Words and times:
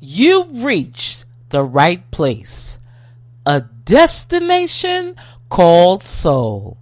you 0.00 0.46
reached 0.50 1.24
the 1.50 1.62
right 1.62 2.10
place. 2.10 2.78
A 3.46 3.62
destination 3.84 5.16
called 5.48 6.02
soul. 6.02 6.78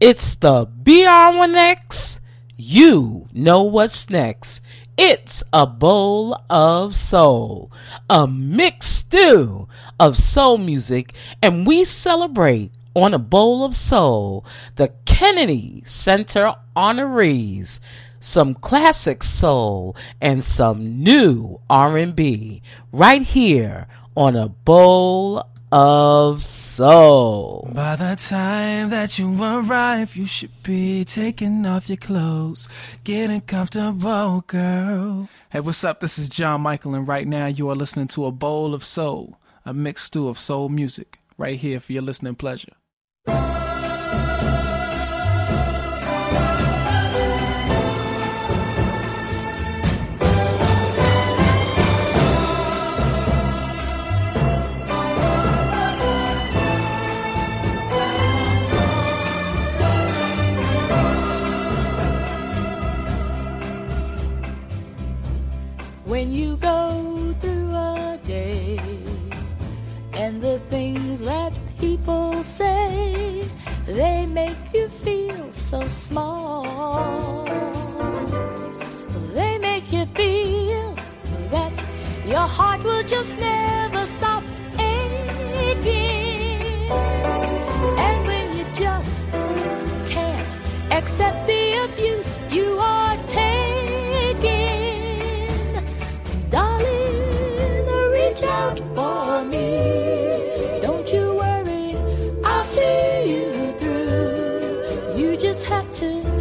It's 0.00 0.34
the 0.34 0.66
BR1X. 0.66 2.20
You 2.56 3.28
know 3.32 3.62
what's 3.62 4.10
next. 4.10 4.62
It's 4.98 5.44
a 5.52 5.66
bowl 5.66 6.42
of 6.48 6.96
soul, 6.96 7.70
a 8.08 8.26
mixed 8.26 8.96
stew 8.96 9.68
of 10.00 10.18
soul 10.18 10.56
music, 10.56 11.12
and 11.42 11.66
we 11.66 11.84
celebrate 11.84 12.72
on 12.94 13.12
a 13.12 13.18
bowl 13.18 13.62
of 13.62 13.74
soul 13.74 14.46
the 14.76 14.88
Kennedy 15.04 15.82
Center 15.84 16.54
honorees, 16.74 17.78
some 18.20 18.54
classic 18.54 19.22
soul 19.22 19.96
and 20.20 20.44
some 20.44 21.02
new 21.02 21.60
R&B 21.68 22.62
right 22.92 23.22
here 23.22 23.86
on 24.16 24.36
a 24.36 24.48
bowl 24.48 25.44
of 25.72 26.42
soul. 26.42 27.68
By 27.74 27.96
the 27.96 28.16
time 28.16 28.90
that 28.90 29.18
you 29.18 29.34
arrive, 29.42 30.16
you 30.16 30.26
should 30.26 30.62
be 30.62 31.04
taking 31.04 31.66
off 31.66 31.88
your 31.88 31.96
clothes, 31.96 32.68
getting 33.04 33.40
comfortable, 33.40 34.44
girl. 34.46 35.28
Hey, 35.50 35.60
what's 35.60 35.84
up? 35.84 36.00
This 36.00 36.18
is 36.18 36.28
John 36.28 36.60
Michael, 36.60 36.94
and 36.94 37.06
right 37.06 37.26
now 37.26 37.46
you 37.46 37.68
are 37.68 37.74
listening 37.74 38.08
to 38.08 38.26
a 38.26 38.32
bowl 38.32 38.74
of 38.74 38.84
soul, 38.84 39.38
a 39.64 39.74
mixed 39.74 40.06
stew 40.06 40.28
of 40.28 40.38
soul 40.38 40.68
music, 40.68 41.18
right 41.36 41.56
here 41.58 41.80
for 41.80 41.92
your 41.92 42.02
listening 42.02 42.36
pleasure. 42.36 42.72
Make 74.36 74.74
you 74.74 74.86
feel 74.88 75.50
so 75.50 75.88
small. 75.88 76.62
They 79.32 79.56
make 79.56 79.90
you 79.90 80.04
feel 80.14 80.94
that 81.54 81.72
your 82.26 82.46
heart 82.56 82.84
will 82.84 83.02
just 83.14 83.38
never 83.38 84.04
stop 84.06 84.44
aching. 84.78 86.60
And 88.06 88.18
when 88.28 88.46
you 88.58 88.66
just 88.74 89.24
can't 90.14 90.52
accept 90.90 91.46
the 91.46 91.62
abuse 91.86 92.38
you 92.50 92.78
are 92.78 93.16
taking, 93.26 94.52
darling, 96.50 97.86
reach 98.16 98.42
out 98.42 98.78
for 98.94 99.44
me. 99.44 100.05
Have 105.64 105.90
to 105.90 106.35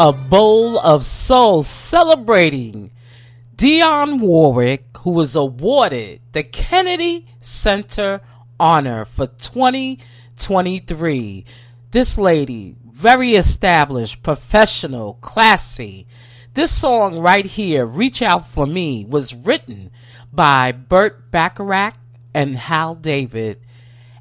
a 0.00 0.12
bowl 0.12 0.78
of 0.78 1.04
soul 1.04 1.64
celebrating 1.64 2.92
Dionne 3.56 4.20
Warwick, 4.20 4.84
who 5.00 5.10
was 5.10 5.34
awarded 5.34 6.20
the 6.30 6.44
Kennedy 6.44 7.26
Center 7.40 8.20
honor 8.60 9.04
for 9.04 9.26
2023. 9.26 11.44
This 11.90 12.16
lady, 12.16 12.76
very 12.92 13.34
established, 13.34 14.22
professional, 14.22 15.14
classy. 15.14 16.06
This 16.54 16.70
song 16.70 17.18
right 17.18 17.44
here, 17.44 17.84
Reach 17.84 18.22
Out 18.22 18.48
For 18.48 18.68
Me, 18.68 19.04
was 19.04 19.34
written 19.34 19.90
by 20.32 20.70
Burt 20.70 21.32
Bacharach 21.32 21.96
and 22.32 22.56
Hal 22.56 22.94
David. 22.94 23.58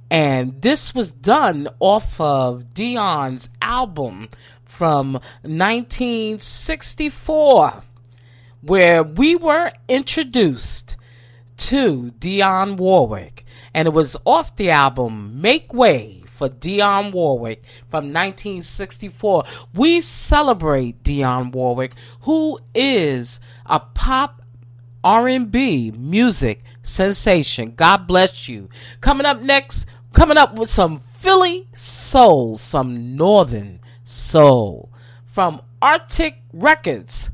And 0.10 0.60
this 0.60 0.96
was 0.96 1.12
done 1.12 1.68
off 1.80 2.20
of 2.20 2.74
Dionne's 2.74 3.52
album 3.62 4.30
from 4.68 5.14
1964, 5.44 7.84
where 8.62 9.04
we 9.04 9.36
were 9.36 9.72
introduced 9.88 10.98
to 11.58 12.12
Dionne 12.20 12.78
Warwick. 12.78 13.44
And 13.74 13.88
it 13.88 13.92
was 13.92 14.18
off 14.26 14.56
the 14.56 14.72
album 14.72 15.42
Make 15.42 15.74
Way 15.74 16.24
for 16.26 16.50
Dionne 16.50 17.12
Warwick 17.12 17.64
from 17.90 18.14
1964. 18.14 19.44
We 19.74 20.02
celebrate 20.02 21.04
Dionne 21.04 21.52
Warwick, 21.52 21.94
who 22.22 22.60
is 22.74 23.40
a 23.66 23.80
pop 23.80 24.42
R&B 25.04 25.92
music 25.92 26.64
sensation. 26.82 27.74
God 27.76 28.08
bless 28.08 28.48
you. 28.48 28.70
Coming 29.02 29.26
up 29.26 29.42
next, 29.42 29.88
coming 30.14 30.38
up 30.38 30.56
with 30.56 30.70
some 30.70 31.00
Philly 31.00 31.68
soul, 31.74 32.58
some 32.58 33.16
northern 33.16 33.80
soul 34.08 34.90
from 35.26 35.62
Arctic 35.82 36.42
Records, 36.54 37.30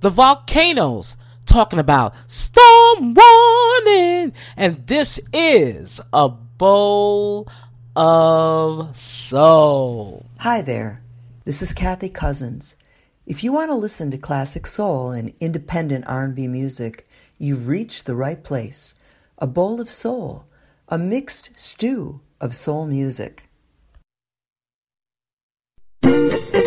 The 0.00 0.10
Volcanoes, 0.10 1.16
talking 1.46 1.78
about 1.78 2.14
storm 2.26 3.14
warning, 3.14 4.34
and 4.54 4.86
this 4.86 5.18
is 5.32 6.02
a 6.12 6.28
bowl 6.28 7.48
of 7.96 8.94
soul. 8.94 10.26
Hi 10.40 10.60
there. 10.60 11.02
This 11.46 11.62
is 11.62 11.72
Kathy 11.72 12.10
Cousins. 12.10 12.76
If 13.26 13.42
you 13.42 13.50
want 13.52 13.70
to 13.70 13.74
listen 13.74 14.10
to 14.10 14.18
classic 14.18 14.66
soul 14.66 15.10
and 15.10 15.32
independent 15.40 16.06
R&B 16.06 16.46
music, 16.46 17.08
you've 17.38 17.68
reached 17.68 18.04
the 18.04 18.14
right 18.14 18.44
place. 18.44 18.94
A 19.38 19.46
Bowl 19.46 19.80
of 19.80 19.90
Soul, 19.90 20.44
a 20.88 20.98
mixed 20.98 21.50
stew 21.56 22.20
of 22.38 22.54
soul 22.54 22.86
music 22.86 23.47
thank 26.02 26.52
you. 26.54 26.57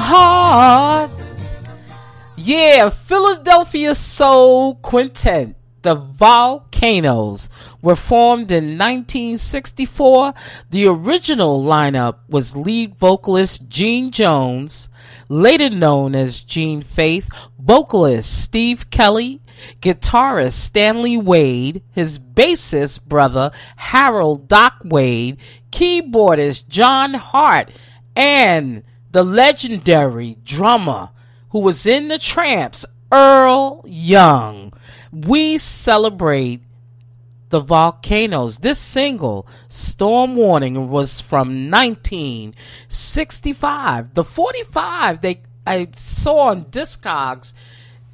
Heart. 0.00 1.10
Yeah, 2.36 2.88
Philadelphia 2.88 3.94
Soul 3.94 4.76
Quintet, 4.76 5.54
the 5.82 5.94
Volcanoes, 5.94 7.50
were 7.82 7.96
formed 7.96 8.50
in 8.50 8.78
1964. 8.78 10.34
The 10.70 10.86
original 10.86 11.62
lineup 11.62 12.18
was 12.28 12.56
lead 12.56 12.96
vocalist 12.96 13.68
Gene 13.68 14.10
Jones, 14.10 14.88
later 15.28 15.70
known 15.70 16.14
as 16.14 16.42
Gene 16.42 16.82
Faith, 16.82 17.28
vocalist 17.58 18.42
Steve 18.42 18.90
Kelly, 18.90 19.40
guitarist 19.80 20.54
Stanley 20.54 21.16
Wade, 21.16 21.82
his 21.92 22.18
bassist 22.18 23.04
brother 23.04 23.50
Harold 23.76 24.48
Doc 24.48 24.82
Wade, 24.84 25.38
keyboardist 25.70 26.68
John 26.68 27.14
Hart, 27.14 27.70
and 28.16 28.82
the 29.12 29.22
legendary 29.22 30.36
drummer 30.44 31.10
who 31.50 31.60
was 31.60 31.86
in 31.86 32.08
the 32.08 32.18
Tramps, 32.18 32.84
Earl 33.12 33.84
Young. 33.86 34.72
We 35.12 35.58
celebrate 35.58 36.62
the 37.50 37.60
volcanoes. 37.60 38.58
This 38.58 38.78
single, 38.78 39.46
Storm 39.68 40.34
Warning, 40.34 40.88
was 40.88 41.20
from 41.20 41.70
1965. 41.70 44.14
The 44.14 44.24
45 44.24 45.20
they 45.20 45.42
I 45.64 45.86
saw 45.94 46.48
on 46.48 46.64
Discogs 46.64 47.54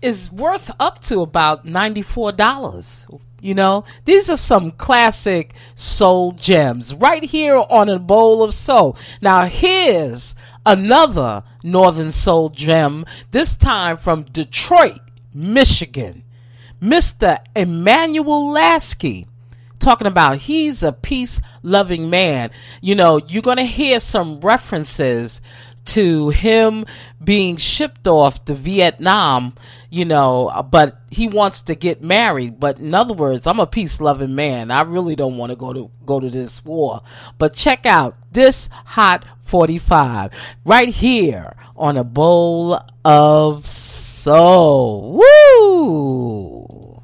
is 0.03 0.31
worth 0.31 0.71
up 0.79 0.99
to 1.03 1.23
about 1.23 1.65
$94. 1.65 3.21
You 3.41 3.55
know, 3.55 3.85
these 4.05 4.29
are 4.29 4.37
some 4.37 4.73
classic 4.73 5.55
soul 5.77 6.33
gems 6.33 6.93
right 6.93 7.23
here 7.23 7.57
on 7.57 7.89
a 7.89 8.01
bowl 8.01 8.43
of 8.43 8.53
soul. 8.53 8.97
Now, 9.23 9.45
here's 9.45 10.35
another 10.65 11.43
Northern 11.63 12.11
Soul 12.11 12.51
gem, 12.51 13.05
this 13.31 13.57
time 13.57 13.97
from 13.97 14.25
Detroit, 14.25 15.01
Michigan. 15.33 16.23
Mr. 16.81 17.39
Emanuel 17.57 18.55
Laskey 18.55 19.27
talking 19.79 20.07
about 20.07 20.39
he's 20.39 20.83
a 20.83 20.93
peace 20.93 21.41
loving 21.63 22.11
man. 22.11 22.51
You 22.81 22.95
know, 22.95 23.21
you're 23.29 23.43
going 23.43 23.59
to 23.59 23.65
hear 23.65 24.01
some 24.01 24.41
references 24.41 25.41
to 25.89 26.29
him 26.31 26.85
being 27.23 27.57
shipped 27.57 28.07
off 28.07 28.45
to 28.45 28.55
Vietnam, 28.55 29.55
you 29.91 30.05
know, 30.05 30.67
but 30.71 31.01
he 31.11 31.29
wants 31.29 31.63
to 31.63 31.75
get 31.75 32.03
married. 32.03 32.61
But 32.61 32.79
in 32.79 32.95
other 32.95 33.15
words, 33.15 33.47
I'm 33.47 33.61
a 33.61 33.67
peace 33.67 34.01
loving 34.01 34.35
man. 34.35 34.71
I 34.71 34.83
really 34.83 35.17
don't 35.17 35.37
want 35.37 35.51
to 35.51 35.57
go 35.57 35.73
to 35.73 35.91
go 36.05 36.21
to 36.21 36.31
this 36.31 36.65
war. 36.65 37.03
But 37.39 37.55
check 37.55 37.87
out 37.87 38.17
this 38.33 38.69
hot 38.85 39.25
45 39.45 40.33
right 40.65 40.89
here 40.91 41.57
on 41.75 41.97
a 41.97 42.05
bowl 42.05 42.79
of 43.05 43.67
soul. 43.67 45.23
Woo! 45.23 47.03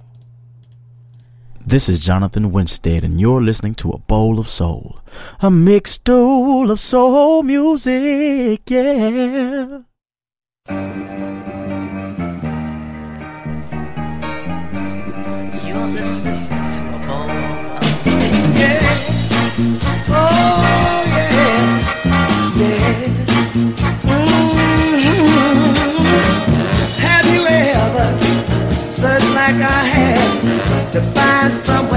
This 1.67 1.89
is 1.89 1.99
Jonathan 1.99 2.53
Winstead, 2.53 3.03
and 3.03 3.19
you're 3.19 3.43
listening 3.43 3.75
to 3.77 3.93
A 3.93 3.99
Bowl 3.99 4.39
of 4.39 4.51
Soul. 4.51 5.01
A 5.41 5.51
mixed 5.51 6.05
bowl 6.05 6.71
of 6.71 6.81
soul 6.81 7.43
music, 7.43 8.63
yeah. 8.71 9.81
You're 15.67 15.89
listening 15.89 16.35
to 16.75 16.81
a 16.81 16.99
bowl 17.07 17.31
of 17.31 17.85
Oh 20.07 21.05
yeah, 21.07 21.31
yeah. 22.57 23.05
Mm-hmm. 24.07 25.45
Have 27.01 27.27
you 27.35 27.43
ever 27.47 28.09
searched 28.71 29.33
like 29.35 29.61
I 29.61 29.83
have 29.95 30.93
to 30.93 31.01
find 31.01 31.53
somewhere 31.53 31.94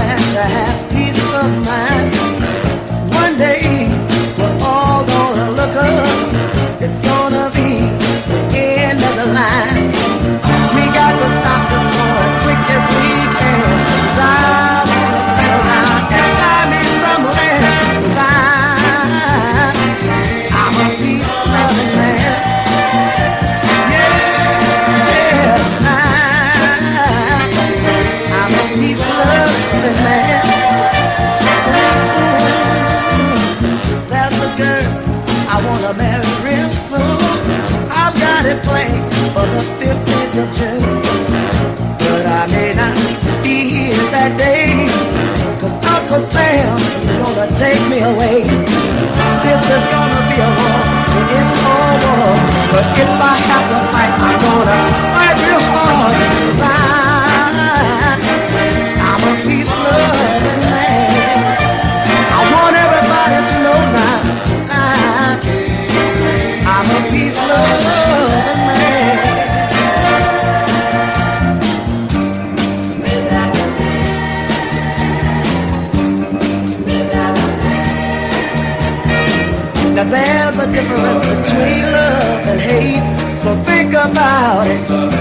about 84.10 84.66
it 84.66 85.17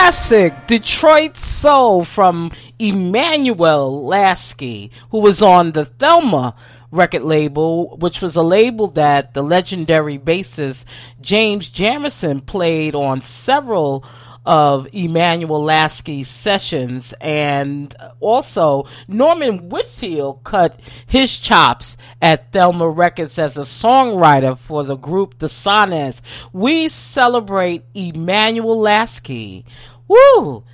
classic 0.00 0.54
Detroit 0.66 1.36
soul 1.36 2.04
from 2.04 2.50
Emanuel 2.78 4.02
Laskey, 4.02 4.90
who 5.10 5.20
was 5.20 5.42
on 5.42 5.72
the 5.72 5.84
Thelma 5.84 6.54
record 6.90 7.20
label, 7.20 7.98
which 7.98 8.22
was 8.22 8.34
a 8.34 8.42
label 8.42 8.86
that 8.92 9.34
the 9.34 9.42
legendary 9.42 10.18
bassist 10.18 10.86
James 11.20 11.70
Jamerson 11.70 12.44
played 12.46 12.94
on 12.94 13.20
several 13.20 14.02
of 14.46 14.88
Emanuel 14.94 15.62
Laskey's 15.62 16.28
sessions 16.28 17.12
and 17.20 17.94
also 18.20 18.86
Norman 19.06 19.68
Whitfield 19.68 20.42
cut 20.44 20.80
his 21.06 21.38
chops 21.38 21.96
at 22.22 22.50
Thelma 22.52 22.88
Records 22.88 23.38
as 23.38 23.58
a 23.58 23.62
songwriter 23.62 24.56
for 24.56 24.82
the 24.82 24.96
group 24.96 25.38
The 25.38 25.48
Sonnets. 25.48 26.22
We 26.52 26.88
celebrate 26.88 27.84
Emanuel 27.94 28.78
Laskey. 28.78 29.64
Woo! 30.10 30.64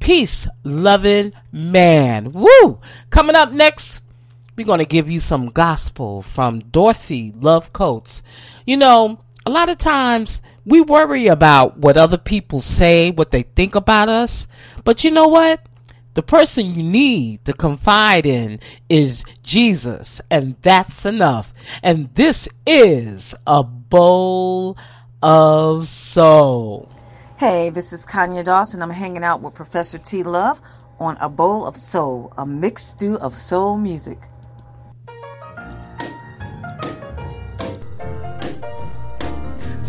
Peace 0.00 0.48
loving 0.64 1.32
man. 1.52 2.32
Woo! 2.32 2.80
Coming 3.10 3.36
up 3.36 3.52
next, 3.52 4.02
we're 4.56 4.66
going 4.66 4.80
to 4.80 4.84
give 4.84 5.08
you 5.08 5.20
some 5.20 5.50
gospel 5.50 6.22
from 6.22 6.58
Dorothy 6.58 7.32
Love 7.38 7.72
Coates. 7.72 8.24
You 8.66 8.78
know, 8.78 9.20
a 9.46 9.50
lot 9.50 9.68
of 9.68 9.78
times 9.78 10.42
we 10.66 10.80
worry 10.80 11.28
about 11.28 11.78
what 11.78 11.96
other 11.96 12.18
people 12.18 12.60
say, 12.60 13.12
what 13.12 13.30
they 13.30 13.42
think 13.42 13.76
about 13.76 14.08
us. 14.08 14.48
But 14.82 15.04
you 15.04 15.12
know 15.12 15.28
what? 15.28 15.64
The 16.14 16.22
person 16.24 16.74
you 16.74 16.82
need 16.82 17.44
to 17.44 17.52
confide 17.52 18.26
in 18.26 18.58
is 18.88 19.22
Jesus, 19.44 20.20
and 20.32 20.56
that's 20.62 21.06
enough. 21.06 21.54
And 21.80 22.12
this 22.14 22.48
is 22.66 23.36
a 23.46 23.62
bowl 23.62 24.76
of 25.22 25.86
soul. 25.86 26.90
Hey, 27.40 27.70
this 27.70 27.94
is 27.94 28.04
Kanya 28.04 28.42
Dawson. 28.42 28.82
I'm 28.82 28.90
hanging 28.90 29.24
out 29.24 29.40
with 29.40 29.54
Professor 29.54 29.96
T 29.96 30.22
Love 30.22 30.60
on 30.98 31.16
A 31.22 31.28
Bowl 31.30 31.66
of 31.66 31.74
Soul, 31.74 32.30
a 32.36 32.44
mixed 32.44 32.88
stew 32.88 33.16
of 33.16 33.34
soul 33.34 33.78
music. 33.78 34.18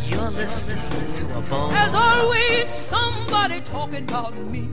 You're 0.06 0.30
listening 0.30 1.14
to 1.14 1.38
a 1.38 1.42
bowl. 1.50 1.68
There's 1.68 1.94
always 1.94 2.70
somebody 2.70 3.60
talking 3.60 4.06
about 4.06 4.34
me, 4.34 4.70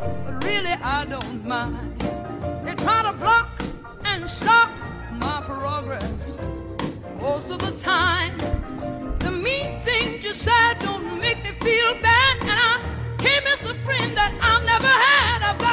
but 0.00 0.42
really 0.44 0.76
I 0.82 1.04
don't 1.04 1.44
mind. 1.44 2.00
They 2.64 2.74
try 2.74 3.02
to 3.02 3.12
block 3.18 3.50
and 4.06 4.30
stop 4.30 4.70
my 5.12 5.42
progress 5.44 6.40
most 7.20 7.50
of 7.50 7.58
the 7.58 7.72
time. 7.72 8.38
The 9.18 9.30
mean 9.30 9.78
things 9.80 10.24
you 10.24 10.32
said 10.32 10.78
don't 10.78 11.04
make 11.20 11.33
me 11.33 11.33
feel 11.64 11.94
bad, 12.02 12.36
and 12.42 12.60
I 12.70 12.78
can't 13.18 13.44
miss 13.44 13.64
a 13.64 13.74
friend 13.74 14.14
that 14.16 14.32
I've 14.42 14.64
never 14.66 14.86
had. 14.86 15.63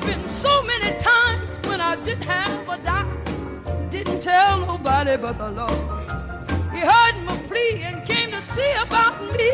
There's 0.00 0.16
been 0.16 0.28
so 0.28 0.62
many 0.62 0.98
times 0.98 1.58
when 1.66 1.80
I 1.80 1.96
didn't 1.96 2.24
have 2.24 2.68
a 2.68 2.78
dime, 2.78 3.88
didn't 3.90 4.20
tell 4.20 4.66
nobody 4.66 5.16
but 5.16 5.38
the 5.38 5.50
Lord. 5.50 5.70
He 6.72 6.80
heard 6.80 7.24
my 7.24 7.36
plea 7.48 7.82
and 7.82 8.04
came 8.04 8.30
to 8.30 8.40
see 8.40 8.72
about 8.80 9.20
me. 9.20 9.50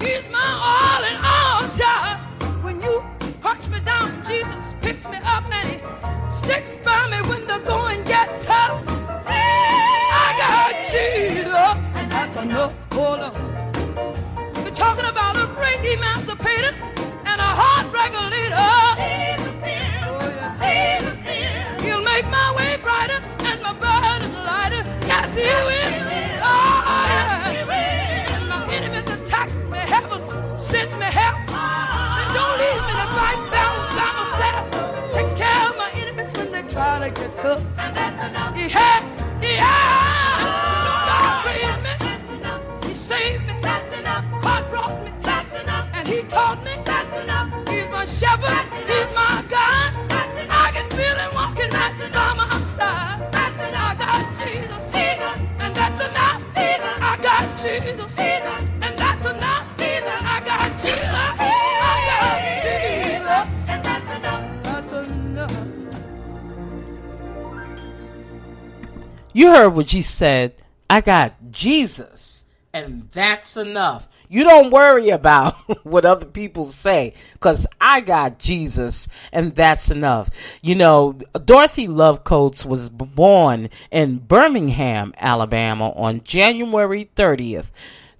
He's 0.00 0.28
my 0.30 0.48
all 0.70 1.04
in 1.04 1.16
all, 1.16 1.68
child. 1.76 2.64
When 2.64 2.80
you 2.80 3.02
hush 3.42 3.68
me 3.68 3.80
down, 3.80 4.22
Jesus 4.24 4.74
picks 4.80 5.06
me 5.08 5.18
up 5.24 5.44
and 5.52 5.68
he 5.68 6.32
sticks 6.32 6.76
by 6.84 7.08
me 7.10 7.28
when 7.28 7.46
the 7.46 7.58
going 7.64 8.04
get 8.04 8.40
tough. 8.40 8.82
I 9.26 10.34
got 10.38 10.74
Jesus, 10.92 11.88
and 11.94 12.10
that's 12.12 12.36
enough. 12.36 12.74
On. 12.92 13.20
We're 14.64 14.70
talking 14.70 15.04
about 15.04 15.36
a 15.36 15.46
great 15.54 15.86
emancipator 15.96 16.74
and 17.24 17.40
a 17.40 17.50
heart 17.60 17.86
regulator. 17.94 19.27
He 25.38 25.54
will. 25.68 25.92
Oh, 26.42 27.06
yeah. 27.10 28.34
And 28.34 28.48
my 28.48 28.74
enemies 28.74 29.08
attack 29.16 29.50
me. 29.72 29.78
Heaven 29.78 30.22
sends 30.58 30.96
me 30.96 31.06
help. 31.06 31.38
And 31.50 32.28
don't 32.36 32.56
leave 32.62 32.82
me 32.88 32.94
to 33.00 33.08
fight 33.18 33.40
down 33.56 33.76
by 33.98 34.10
myself. 34.20 34.64
Takes 35.14 35.34
care 35.34 35.70
of 35.70 35.76
my 35.76 35.90
enemies 36.02 36.32
when 36.36 36.52
they 36.52 36.62
try 36.74 37.00
to 37.00 37.10
get 37.10 37.36
tough. 37.36 37.62
Yeah, 38.56 39.00
yeah. 39.42 40.38
God 41.08 41.46
raised 41.46 41.82
me. 41.86 42.88
He 42.88 42.94
saved 42.94 43.46
me. 43.46 43.54
God 44.40 44.70
brought 44.70 45.04
me. 45.04 45.10
And 45.94 46.08
he 46.08 46.22
taught 46.22 46.62
me. 46.64 46.72
He's 47.70 47.88
my 47.90 48.04
shepherd. 48.04 48.77
I 57.58 57.90
Jesus. 57.90 58.18
And 58.18 58.98
that's 58.98 59.24
enough. 59.24 59.80
I 59.80 60.40
got 60.44 60.70
Jesus. 60.80 61.40
I 61.40 61.98
got 62.08 62.38
Jesus. 62.62 63.68
And 63.68 63.84
that's 63.84 64.16
enough. 64.16 64.62
That's 64.62 64.92
enough. 64.92 65.68
You 69.32 69.50
heard 69.50 69.70
what 69.70 69.88
she 69.88 70.02
said. 70.02 70.54
I 70.90 71.02
got 71.02 71.34
Jesus, 71.50 72.46
and 72.72 73.10
that's 73.10 73.58
enough. 73.58 74.07
You 74.28 74.44
don't 74.44 74.70
worry 74.70 75.10
about 75.10 75.54
what 75.84 76.04
other 76.04 76.26
people 76.26 76.64
say 76.64 77.14
because 77.32 77.66
I 77.80 78.00
got 78.00 78.38
Jesus 78.38 79.08
and 79.32 79.54
that's 79.54 79.90
enough. 79.90 80.30
You 80.62 80.74
know, 80.74 81.18
Dorothy 81.44 81.88
Love 81.88 82.24
Coates 82.24 82.64
was 82.64 82.90
born 82.90 83.70
in 83.90 84.18
Birmingham, 84.18 85.14
Alabama 85.16 85.90
on 85.90 86.22
January 86.22 87.10
30th. 87.16 87.72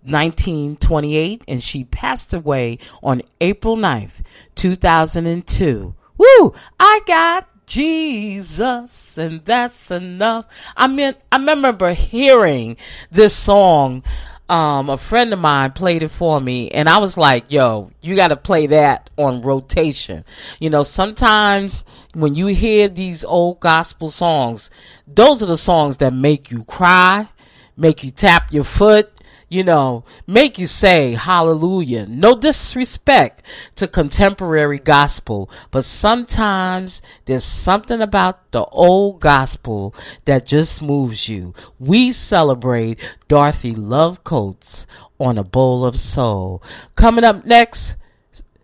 1928 0.04 1.44
and 1.48 1.62
she 1.62 1.84
passed 1.84 2.32
away 2.32 2.78
on 3.02 3.20
April 3.40 3.76
9th, 3.76 4.22
2002. 4.54 5.94
Woo! 6.16 6.54
I 6.80 7.00
got 7.06 7.48
Jesus 7.66 9.18
and 9.18 9.44
that's 9.44 9.90
enough. 9.90 10.46
I 10.76 10.86
mean, 10.86 11.14
I 11.30 11.36
remember 11.36 11.92
hearing 11.92 12.76
this 13.10 13.36
song 13.36 14.02
um, 14.48 14.88
a 14.88 14.96
friend 14.96 15.32
of 15.32 15.38
mine 15.38 15.72
played 15.72 16.02
it 16.02 16.08
for 16.08 16.40
me, 16.40 16.70
and 16.70 16.88
I 16.88 16.98
was 16.98 17.18
like, 17.18 17.52
"Yo, 17.52 17.90
you 18.00 18.16
got 18.16 18.28
to 18.28 18.36
play 18.36 18.66
that 18.68 19.10
on 19.16 19.42
rotation." 19.42 20.24
You 20.58 20.70
know, 20.70 20.82
sometimes 20.82 21.84
when 22.14 22.34
you 22.34 22.46
hear 22.46 22.88
these 22.88 23.24
old 23.24 23.60
gospel 23.60 24.10
songs, 24.10 24.70
those 25.06 25.42
are 25.42 25.46
the 25.46 25.56
songs 25.56 25.98
that 25.98 26.12
make 26.12 26.50
you 26.50 26.64
cry, 26.64 27.28
make 27.76 28.02
you 28.02 28.10
tap 28.10 28.52
your 28.52 28.64
foot, 28.64 29.12
you 29.48 29.64
know, 29.64 30.04
make 30.26 30.58
you 30.58 30.66
say 30.66 31.12
hallelujah. 31.12 32.06
No 32.06 32.36
disrespect 32.36 33.42
to 33.76 33.88
contemporary 33.88 34.78
gospel, 34.78 35.50
but 35.70 35.84
sometimes 35.84 37.00
there's 37.24 37.44
something 37.44 38.02
about 38.02 38.52
the 38.52 38.64
old 38.66 39.20
gospel 39.20 39.94
that 40.26 40.46
just 40.46 40.82
moves 40.82 41.28
you. 41.28 41.54
We 41.78 42.12
celebrate 42.12 43.00
Dorothy 43.26 43.74
Love 43.74 44.22
Coates 44.22 44.86
on 45.18 45.38
a 45.38 45.44
bowl 45.44 45.84
of 45.84 45.98
soul. 45.98 46.62
Coming 46.94 47.24
up 47.24 47.44
next, 47.44 47.96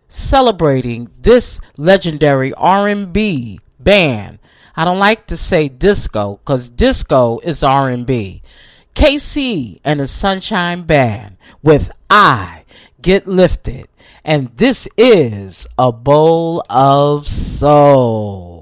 celebrating 0.07 1.09
this 1.19 1.59
legendary 1.77 2.53
R&B 2.53 3.59
band. 3.79 4.39
I 4.75 4.83
don't 4.85 4.99
like 4.99 5.27
to 5.27 5.37
say 5.37 5.69
disco 5.69 6.41
cuz 6.43 6.69
disco 6.69 7.39
is 7.39 7.63
R&B. 7.63 8.41
KC 8.95 9.79
and 9.83 9.99
the 9.99 10.07
Sunshine 10.07 10.83
Band 10.83 11.35
with 11.61 11.91
I 12.09 12.63
Get 13.01 13.27
Lifted. 13.27 13.87
And 14.23 14.55
this 14.55 14.87
is 14.97 15.67
a 15.77 15.91
bowl 15.91 16.63
of 16.69 17.27
soul. 17.27 18.54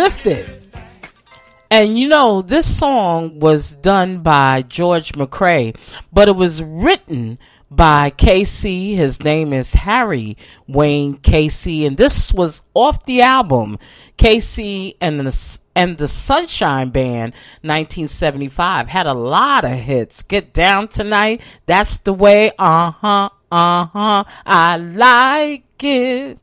Lifted. 0.00 0.48
And 1.70 1.98
you 1.98 2.08
know, 2.08 2.40
this 2.40 2.64
song 2.64 3.38
was 3.38 3.74
done 3.74 4.22
by 4.22 4.62
George 4.62 5.12
McCrae, 5.12 5.76
but 6.10 6.26
it 6.26 6.36
was 6.36 6.62
written 6.62 7.38
by 7.70 8.08
KC. 8.08 8.96
His 8.96 9.22
name 9.22 9.52
is 9.52 9.74
Harry 9.74 10.38
Wayne 10.66 11.18
Casey, 11.18 11.84
and 11.84 11.98
this 11.98 12.32
was 12.32 12.62
off 12.72 13.04
the 13.04 13.20
album 13.20 13.78
KC 14.16 14.96
and 15.02 15.20
the 15.20 15.58
and 15.76 15.98
the 15.98 16.08
Sunshine 16.08 16.88
Band 16.88 17.34
1975 17.60 18.88
had 18.88 19.06
a 19.06 19.12
lot 19.12 19.66
of 19.66 19.72
hits. 19.72 20.22
Get 20.22 20.54
down 20.54 20.88
tonight. 20.88 21.42
That's 21.66 21.98
the 21.98 22.14
way. 22.14 22.52
Uh 22.58 22.92
huh. 22.92 23.28
Uh 23.52 23.84
huh. 23.84 24.24
I 24.46 24.78
like 24.78 25.84
it. 25.84 26.40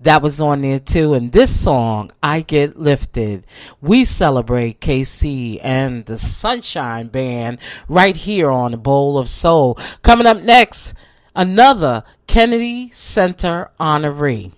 That 0.00 0.22
was 0.22 0.40
on 0.40 0.62
there 0.62 0.78
too. 0.78 1.14
And 1.14 1.32
this 1.32 1.58
song, 1.58 2.10
I 2.22 2.40
Get 2.40 2.78
Lifted. 2.78 3.46
We 3.80 4.04
celebrate 4.04 4.80
KC 4.80 5.60
and 5.62 6.04
the 6.06 6.18
Sunshine 6.18 7.08
Band 7.08 7.58
right 7.88 8.16
here 8.16 8.50
on 8.50 8.72
the 8.72 8.76
Bowl 8.76 9.18
of 9.18 9.28
Soul. 9.28 9.78
Coming 10.02 10.26
up 10.26 10.42
next, 10.42 10.94
another 11.34 12.04
Kennedy 12.26 12.90
Center 12.90 13.70
honoree. 13.78 14.52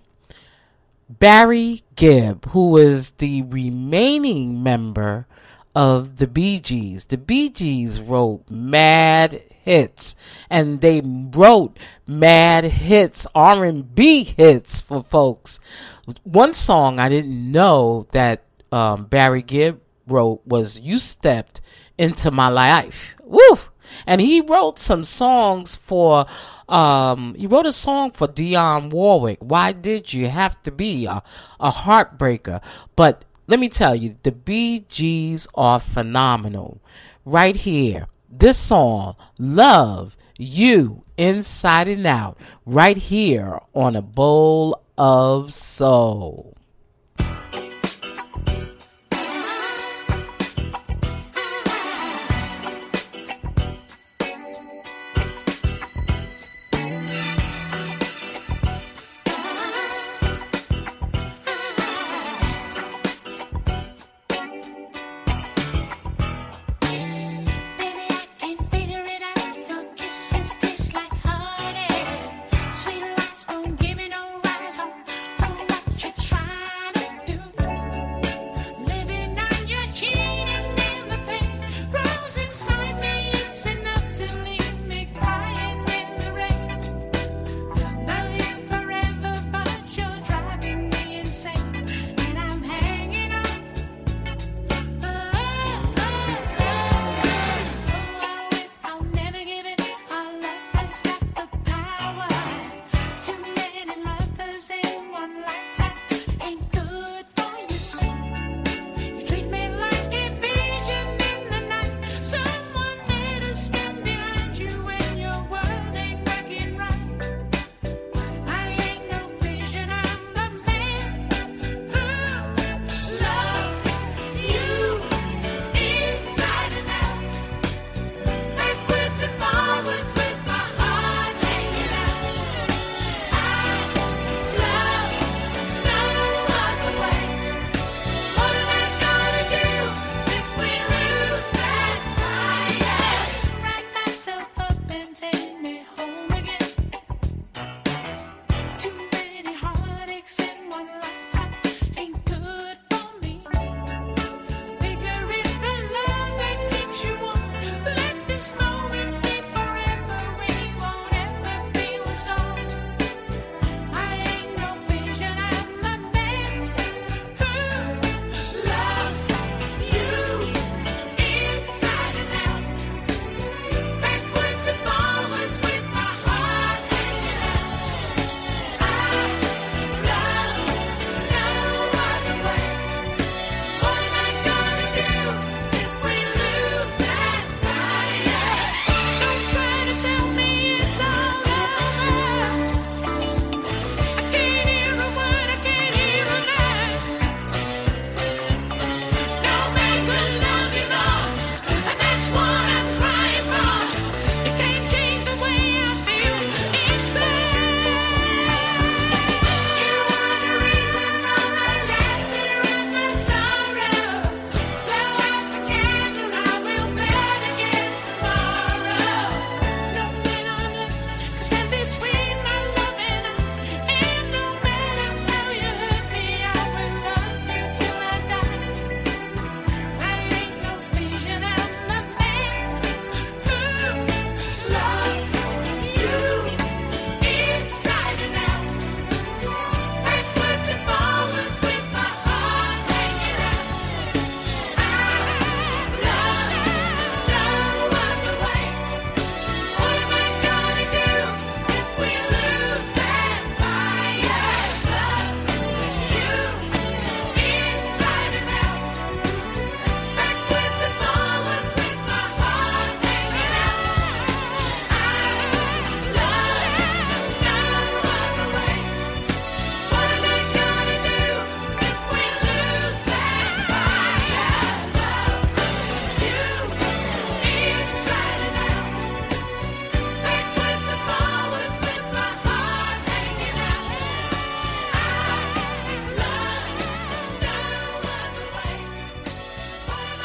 Barry 1.09 1.83
Gibb, 1.97 2.47
who 2.51 2.77
is 2.77 3.11
the 3.13 3.43
remaining 3.43 4.63
member 4.63 5.27
of 5.75 6.17
the 6.17 6.27
Bee 6.27 6.61
Gees. 6.61 7.07
The 7.07 7.19
Bee 7.19 7.51
Gees 7.51 8.01
wrote 8.01 8.49
mad 8.49 9.41
hits, 9.65 10.17
and 10.51 10.81
they 10.81 11.01
wrote 11.05 11.79
mad 12.07 12.65
hits, 12.65 13.27
R&B 13.35 14.25
hits 14.25 14.81
for 14.81 15.03
folks. 15.03 15.59
One 16.23 16.53
song 16.53 16.99
I 16.99 17.09
didn't 17.09 17.51
know 17.51 18.07
that 18.13 18.45
um, 18.71 19.07
Barry 19.07 19.43
Gibb 19.43 19.81
wrote 20.07 20.43
was 20.47 20.79
"You 20.79 20.99
Stepped 20.99 21.61
Into 21.97 22.31
My 22.31 22.49
Life." 22.49 23.17
Woo! 23.23 23.59
And 24.07 24.21
he 24.21 24.41
wrote 24.41 24.79
some 24.79 25.05
songs 25.05 25.77
for. 25.77 26.27
Um, 26.67 27.35
he 27.35 27.47
wrote 27.47 27.67
a 27.67 27.73
song 27.73 28.13
for 28.13 28.27
Dionne 28.27 28.89
Warwick. 28.89 29.39
Why 29.41 29.73
did 29.73 30.15
you 30.15 30.29
have 30.29 30.61
to 30.63 30.71
be 30.71 31.05
a, 31.05 31.23
a 31.61 31.71
heartbreaker? 31.71 32.63
But 32.97 33.27
let 33.47 33.61
me 33.61 33.69
tell 33.69 33.95
you, 33.95 34.17
the 34.23 34.33
Bee 34.33 34.87
Gees 34.89 35.47
are 35.55 35.79
phenomenal. 35.79 36.81
Right 37.27 37.55
here, 37.55 38.07
this 38.39 38.59
song, 38.59 39.17
Love 39.39 40.17
You 40.37 41.03
Inside 41.17 41.89
and 41.89 42.07
Out, 42.07 42.39
right 42.67 42.97
here 42.97 43.61
on 43.75 43.97
a 43.97 44.03
bowl 44.03 44.83
of 44.99 45.53
soul. 45.53 46.54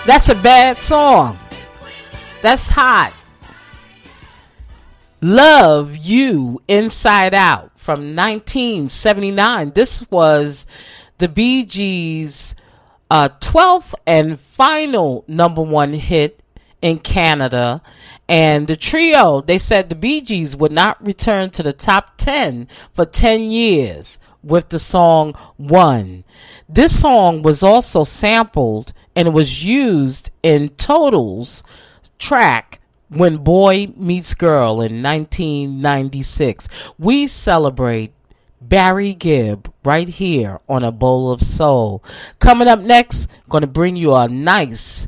That's 0.09 0.27
a 0.27 0.33
bad 0.33 0.79
song. 0.79 1.37
That's 2.41 2.71
hot. 2.71 3.13
Love 5.21 5.97
You 5.97 6.63
Inside 6.67 7.35
Out 7.35 7.77
from 7.77 8.15
1979. 8.15 9.69
This 9.69 10.09
was 10.09 10.65
the 11.19 11.27
Bee 11.27 11.63
Gees' 11.63 12.55
uh, 13.11 13.29
12th 13.39 13.93
and 14.07 14.39
final 14.39 15.25
number 15.27 15.61
one 15.61 15.93
hit 15.93 16.41
in 16.81 16.97
Canada. 16.97 17.83
And 18.27 18.67
the 18.67 18.75
trio, 18.75 19.41
they 19.41 19.59
said 19.59 19.89
the 19.89 19.95
Bee 19.95 20.21
Gees 20.21 20.55
would 20.55 20.71
not 20.71 21.05
return 21.05 21.51
to 21.51 21.61
the 21.61 21.71
top 21.71 22.17
10 22.17 22.67
for 22.93 23.05
10 23.05 23.43
years 23.43 24.17
with 24.41 24.69
the 24.69 24.79
song 24.79 25.35
One. 25.57 26.23
This 26.67 26.99
song 26.99 27.43
was 27.43 27.61
also 27.61 28.03
sampled 28.03 28.91
and 29.15 29.33
was 29.33 29.63
used 29.63 30.31
in 30.43 30.69
Total's 30.69 31.63
track 32.17 32.79
when 33.09 33.37
Boy 33.37 33.87
Meets 33.97 34.33
Girl 34.33 34.81
in 34.81 35.01
1996. 35.01 36.69
We 36.97 37.27
celebrate 37.27 38.13
Barry 38.61 39.13
Gibb 39.13 39.73
right 39.83 40.07
here 40.07 40.59
on 40.67 40.83
A 40.83 40.91
Bowl 40.91 41.31
of 41.31 41.41
Soul. 41.41 42.03
Coming 42.39 42.67
up 42.67 42.79
next, 42.79 43.29
going 43.47 43.61
to 43.61 43.67
bring 43.67 43.95
you 43.95 44.15
a 44.15 44.27
nice 44.27 45.07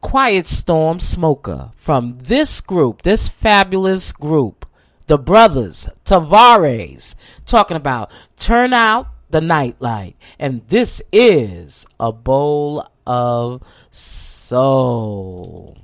Quiet 0.00 0.46
Storm 0.46 1.00
Smoker 1.00 1.72
from 1.76 2.18
this 2.18 2.60
group, 2.60 3.02
this 3.02 3.28
fabulous 3.28 4.12
group, 4.12 4.64
the 5.06 5.18
Brothers 5.18 5.88
Tavares, 6.04 7.16
talking 7.44 7.76
about 7.76 8.10
Turn 8.36 8.72
Out 8.72 9.08
the 9.30 9.40
Nightlight. 9.40 10.16
And 10.38 10.66
this 10.68 11.02
is 11.12 11.86
A 11.98 12.12
Bowl 12.12 12.86
of 13.08 13.62
Soul. 13.90 15.76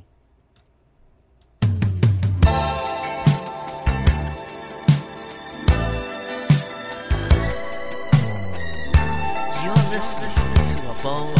You're 9.62 9.74
listening 9.90 10.30
to 10.68 10.90
a 10.90 11.02
bowl 11.02 11.33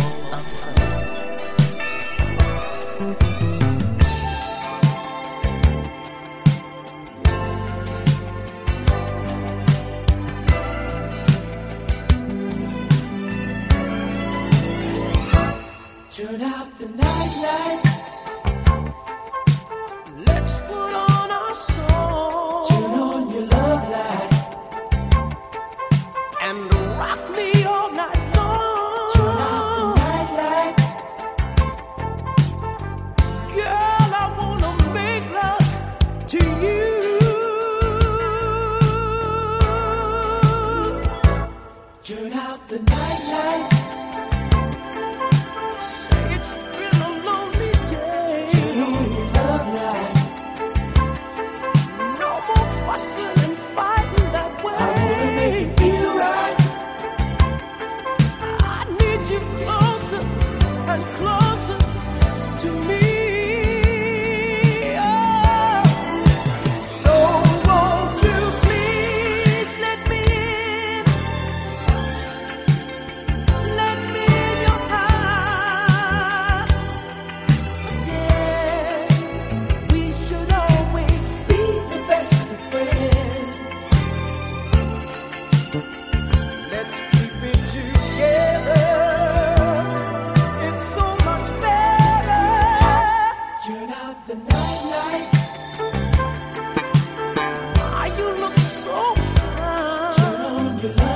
Turn 100.85 101.09
on 101.09 101.14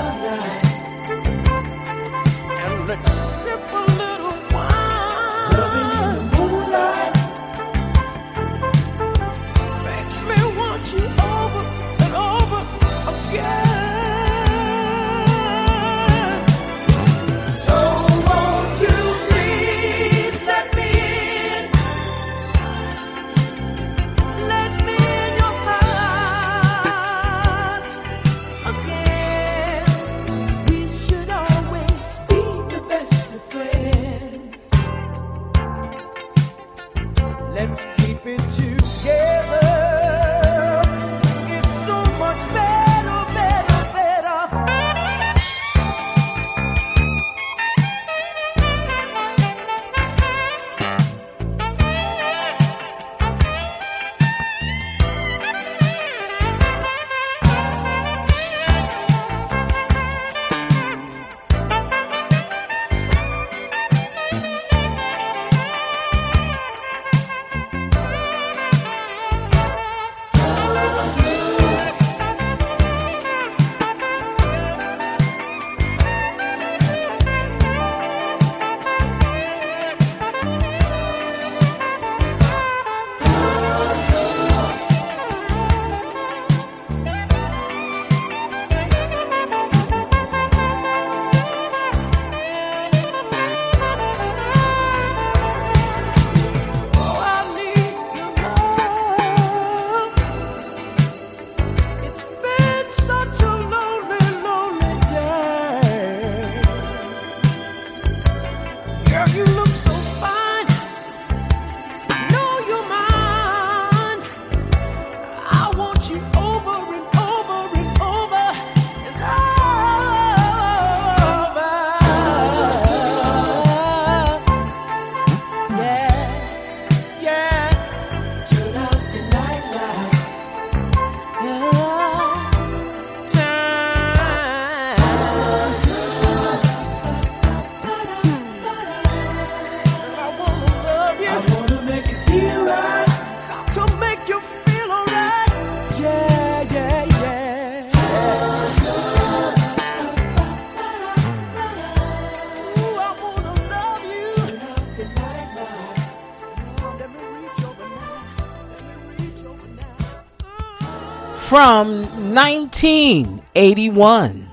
From 161.48 162.02
1981, 162.34 164.50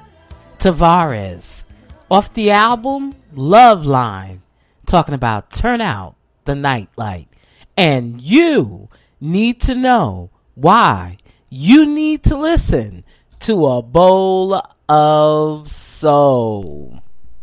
Tavares. 0.59 1.65
Off 2.09 2.33
the 2.33 2.51
album 2.51 3.11
Love 3.33 3.85
Line, 3.85 4.41
talking 4.85 5.13
about 5.13 5.51
Turn 5.51 5.81
Out 5.81 6.15
the 6.45 6.55
Nightlight. 6.55 7.27
And 7.75 8.21
you 8.21 8.87
need 9.19 9.59
to 9.63 9.75
know 9.75 10.29
why 10.53 11.17
you 11.49 11.85
need 11.85 12.23
to 12.23 12.37
listen 12.37 13.03
to 13.41 13.65
a 13.65 13.81
bowl 13.81 14.61
of 14.87 15.69
soul. 15.69 17.01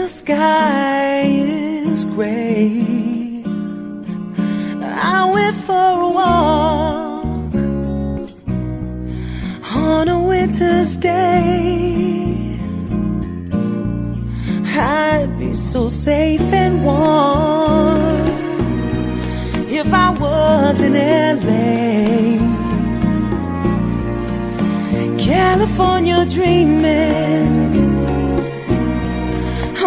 the 0.00 0.08
sky 0.08 1.20
is 1.92 2.06
gray. 2.06 2.82
I 5.12 5.30
went 5.34 5.56
for 5.66 5.90
a 6.08 6.10
walk 6.20 7.54
on 9.74 10.08
a 10.08 10.18
winter's 10.30 10.96
day. 10.96 12.56
I'd 14.64 15.38
be 15.38 15.52
so 15.52 15.90
safe 15.90 16.48
and 16.62 16.82
warm 16.82 18.20
if 19.80 19.92
I 19.92 20.08
was 20.24 20.80
in 20.80 20.94
LA. 21.44 21.60
California 25.18 26.24
dreaming 26.24 27.59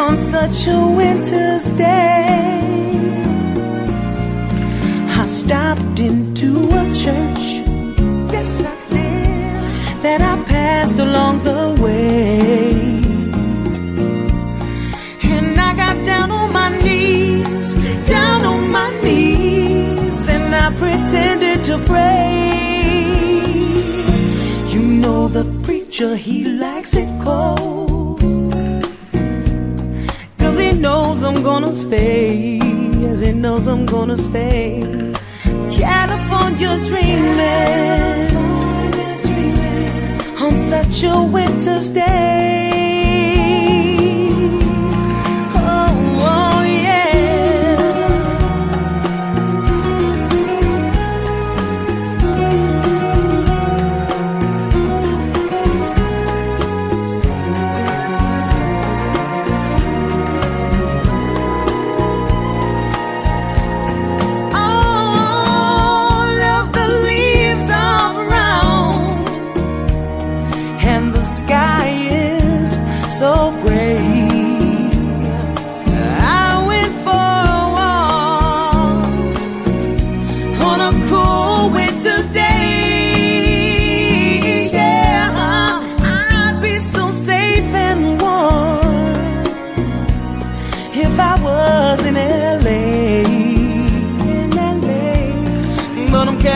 on 0.04 0.18
such 0.18 0.68
a 0.68 0.80
winter's 1.00 1.72
day. 1.72 2.89
I 5.22 5.26
stopped 5.26 6.00
into 6.00 6.50
a 6.82 6.84
church, 7.04 7.44
yes 8.34 8.66
I 8.66 8.76
did, 8.89 10.04
that 10.04 10.20
I 10.22 10.36
passed 10.44 11.00
along 11.00 11.44
the 11.50 11.63
way. 11.82 12.74
And 15.36 15.58
I 15.68 15.72
got 15.84 15.98
down 16.06 16.30
on 16.32 16.52
my 16.52 16.70
knees, 16.84 17.74
down 18.16 18.39
on 18.44 18.62
my 18.78 18.89
knees, 19.04 20.28
and 20.28 20.54
I 20.54 20.68
pretended 20.82 21.63
to 21.70 21.78
pray. 21.92 22.52
You 24.74 24.82
know 25.04 25.30
the 25.30 25.46
preacher, 25.63 26.16
he 26.18 26.44
likes 26.44 26.94
it 26.96 27.10
cold. 27.24 27.92
I'm 31.24 31.42
gonna 31.42 31.74
stay. 31.76 32.58
Yes, 33.02 33.20
he 33.20 33.32
knows 33.32 33.68
I'm 33.68 33.86
gonna 33.86 34.18
stay. 34.18 34.84
California 35.72 36.78
dreaming 36.84 38.36
on 40.38 40.52
such 40.58 41.04
a 41.04 41.24
winter's 41.24 41.90
day. 41.90 42.83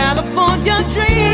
California 0.07 0.77
dreaming 0.93 1.26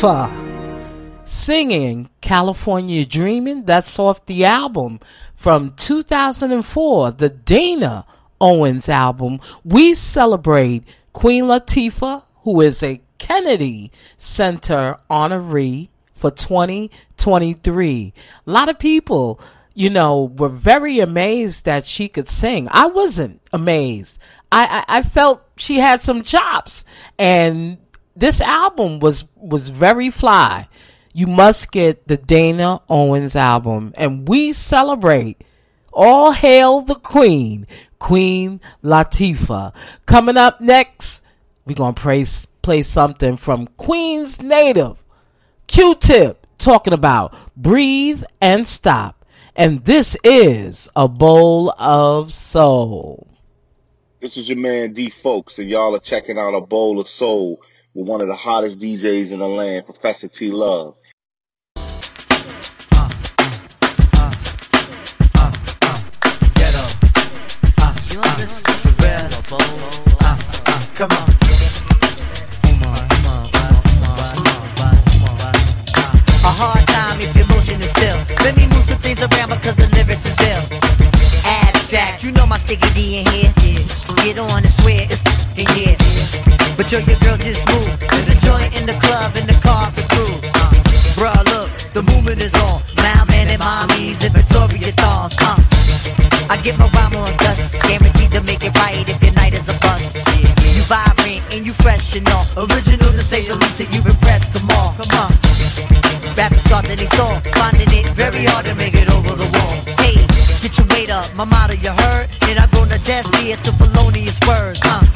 Latifah 0.00 1.28
singing 1.28 2.08
California 2.22 3.04
Dreaming. 3.04 3.66
That's 3.66 3.98
off 3.98 4.24
the 4.24 4.46
album 4.46 4.98
from 5.36 5.74
2004, 5.76 7.12
the 7.12 7.28
Dana 7.28 8.06
Owens 8.40 8.88
album. 8.88 9.40
We 9.62 9.92
celebrate 9.92 10.84
Queen 11.12 11.44
Latifah, 11.44 12.22
who 12.44 12.62
is 12.62 12.82
a 12.82 13.02
Kennedy 13.18 13.92
Center 14.16 14.96
honoree 15.10 15.90
for 16.14 16.30
2023. 16.30 18.14
A 18.46 18.50
lot 18.50 18.70
of 18.70 18.78
people, 18.78 19.38
you 19.74 19.90
know, 19.90 20.32
were 20.34 20.48
very 20.48 21.00
amazed 21.00 21.66
that 21.66 21.84
she 21.84 22.08
could 22.08 22.26
sing. 22.26 22.68
I 22.70 22.86
wasn't 22.86 23.42
amazed. 23.52 24.18
I, 24.50 24.84
I, 24.88 25.00
I 25.00 25.02
felt 25.02 25.42
she 25.58 25.78
had 25.78 26.00
some 26.00 26.22
chops, 26.22 26.86
and 27.18 27.76
this 28.20 28.40
album 28.40 29.00
was 29.00 29.24
was 29.36 29.68
very 29.68 30.10
fly. 30.10 30.68
You 31.12 31.26
must 31.26 31.72
get 31.72 32.06
the 32.06 32.16
Dana 32.16 32.80
Owens 32.88 33.34
album, 33.34 33.92
and 33.96 34.28
we 34.28 34.52
celebrate. 34.52 35.42
All 35.92 36.30
hail 36.30 36.82
the 36.82 36.94
Queen, 36.94 37.66
Queen 37.98 38.60
Latifah. 38.84 39.74
Coming 40.06 40.36
up 40.36 40.60
next, 40.60 41.24
We're 41.66 41.74
to 41.74 41.92
play, 41.92 42.24
play 42.62 42.82
something 42.82 43.36
from 43.36 43.66
Queens 43.76 44.40
native 44.40 45.02
Q-Tip 45.66 46.46
talking 46.58 46.92
about 46.92 47.34
breathe 47.56 48.22
and 48.40 48.64
stop. 48.66 49.24
And 49.56 49.84
this 49.84 50.16
is 50.22 50.88
a 50.94 51.08
bowl 51.08 51.74
of 51.76 52.32
soul. 52.32 53.26
This 54.20 54.36
is 54.36 54.48
your 54.48 54.58
man 54.58 54.92
D 54.92 55.10
Folks, 55.10 55.58
and 55.58 55.68
y'all 55.68 55.96
are 55.96 56.00
checking 56.00 56.38
out 56.38 56.54
a 56.54 56.60
bowl 56.60 57.00
of 57.00 57.08
soul 57.08 57.60
with 57.94 58.06
one 58.06 58.20
of 58.20 58.28
the 58.28 58.34
hottest 58.34 58.78
DJs 58.78 59.32
in 59.32 59.40
the 59.40 59.48
land, 59.48 59.84
Professor 59.84 60.28
T 60.28 60.50
Love. 60.50 60.96
Come 70.94 71.10
on. 71.12 71.30
A 76.42 76.52
hard 76.52 76.86
time 76.88 77.20
if 77.20 77.34
your 77.34 77.46
motion 77.46 77.80
is 77.80 77.90
still. 77.90 78.18
Let 78.44 78.54
me 78.56 78.66
move 78.66 78.84
some 78.84 78.98
things 78.98 79.20
around 79.20 79.48
because 79.48 79.76
the 79.76 79.88
lyrics 79.94 80.26
is 80.26 80.38
ill. 80.40 80.62
Abstract, 81.46 82.22
you 82.22 82.32
know 82.32 82.46
my 82.46 82.58
sticky 82.58 82.92
D 82.92 83.20
in 83.20 83.26
here. 83.26 83.86
Get 84.16 84.38
on 84.38 84.58
and 84.58 84.68
swear 84.68 85.06
it's 85.08 85.24
in 85.56 85.66
yeah. 85.74 86.49
But 86.80 86.92
yo, 86.92 86.98
your 87.00 87.20
girl 87.20 87.36
just 87.36 87.68
moved 87.68 88.00
to 88.08 88.18
the 88.24 88.40
joint 88.40 88.72
in 88.80 88.86
the 88.88 88.96
club 89.04 89.36
in 89.36 89.44
the 89.44 89.52
car 89.60 89.92
for 89.92 90.00
groove. 90.16 90.40
Uh, 90.56 90.72
bruh, 91.12 91.44
look, 91.52 91.68
the 91.92 92.00
movement 92.00 92.40
is 92.40 92.54
on. 92.54 92.80
Malman 92.96 93.52
and 93.52 93.60
mommies 93.60 94.24
and 94.24 94.32
Victoria 94.32 94.88
thongs. 94.96 95.36
Uh, 95.36 95.60
I 96.48 96.56
get 96.64 96.78
my 96.78 96.88
rhyme 96.96 97.20
on 97.20 97.36
dust, 97.36 97.82
guaranteed 97.82 98.32
to 98.32 98.40
make 98.48 98.64
it 98.64 98.72
right 98.80 99.04
if 99.04 99.22
your 99.22 99.34
night 99.34 99.52
is 99.52 99.68
a 99.68 99.76
bust. 99.76 100.24
You 100.40 100.80
vibrant 100.88 101.44
and 101.52 101.66
you 101.66 101.74
fresh 101.74 102.16
and 102.16 102.26
all. 102.32 102.48
Original 102.56 103.12
to 103.12 103.20
say 103.20 103.44
the 103.46 103.56
least, 103.56 103.80
and 103.80 103.92
you 103.92 104.00
impressed 104.00 104.54
them 104.54 104.64
all. 104.80 104.96
Come 104.96 105.12
on. 105.20 105.36
Rappers 106.32 106.64
start 106.64 106.86
to 106.86 106.96
they 106.96 107.04
stall, 107.04 107.44
finding 107.60 107.92
it 107.92 108.08
very 108.16 108.48
hard 108.48 108.64
to 108.64 108.74
make 108.74 108.94
it 108.94 109.12
over 109.12 109.36
the 109.36 109.48
wall. 109.52 109.76
Hey, 110.00 110.16
get 110.64 110.72
your 110.80 110.88
weight 110.96 111.10
up, 111.10 111.28
my 111.36 111.44
motto 111.44 111.74
you 111.76 111.92
heard, 111.92 112.32
and 112.48 112.56
I 112.58 112.64
go 112.72 112.88
to 112.88 112.96
death 113.04 113.28
ear 113.44 113.60
to 113.68 113.70
felonious 113.76 114.40
words, 114.48 114.80
huh? 114.82 115.09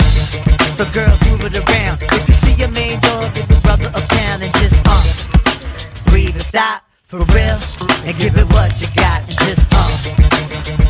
Stop 6.54 6.84
for 7.02 7.18
real, 7.34 7.58
and 8.06 8.14
give 8.16 8.36
it 8.38 8.46
what 8.54 8.70
you 8.80 8.86
got 8.94 9.26
and 9.26 9.36
just 9.42 9.66
uh, 9.74 9.90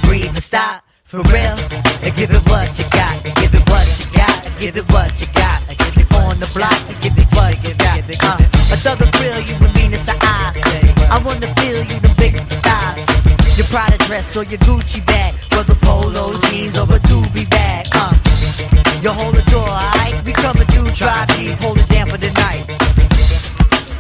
breathe 0.05 0.29
and 0.29 0.45
stop 0.45 0.85
for 1.05 1.23
real, 1.33 1.57
and 2.05 2.13
give 2.21 2.29
it 2.29 2.45
what 2.53 2.69
you 2.77 2.85
got, 2.93 3.17
and 3.25 3.35
give 3.41 3.55
it 3.55 3.65
what 3.73 3.89
you 3.97 4.05
got, 4.13 4.45
and 4.45 4.53
give 4.61 4.77
it 4.77 4.85
what 4.93 5.09
you 5.19 5.27
got, 5.33 5.65
and 5.67 5.79
give 5.79 5.97
it 5.97 6.13
on 6.21 6.39
the 6.39 6.51
block, 6.53 6.77
and 6.93 7.01
give 7.01 7.17
it 7.17 7.25
what 7.33 7.57
you 7.65 7.73
got. 7.81 7.97
Uh, 7.97 8.37
a 8.73 8.77
thug 8.77 9.01
will 9.01 9.09
grill 9.17 9.41
you 9.41 9.57
with 9.57 9.75
meanness 9.75 10.07
of 10.07 10.21
eyes. 10.21 10.61
I 11.09 11.17
wanna 11.25 11.49
feel 11.57 11.81
you 11.81 11.97
the 11.97 12.13
big 12.19 12.37
thighs. 12.61 13.01
Your 13.57 13.67
Prada 13.73 13.97
dress 14.05 14.37
or 14.37 14.45
your 14.45 14.61
Gucci 14.69 15.01
bag, 15.07 15.33
whether 15.57 15.75
polo 15.77 16.37
jeans 16.45 16.77
or 16.77 16.85
a 16.85 17.01
doobie 17.09 17.49
bag. 17.49 17.89
Uh, 17.93 18.13
you 19.01 19.09
hold 19.09 19.35
the 19.35 19.45
door, 19.51 19.65
alright? 19.65 20.13
We 20.27 20.33
coming 20.33 20.67
through, 20.67 20.91
drive 20.91 21.29
deep, 21.29 21.57
hold 21.65 21.79
it 21.79 21.89
down 21.89 22.11
for 22.11 22.19
the 22.19 22.31
night. 22.33 22.69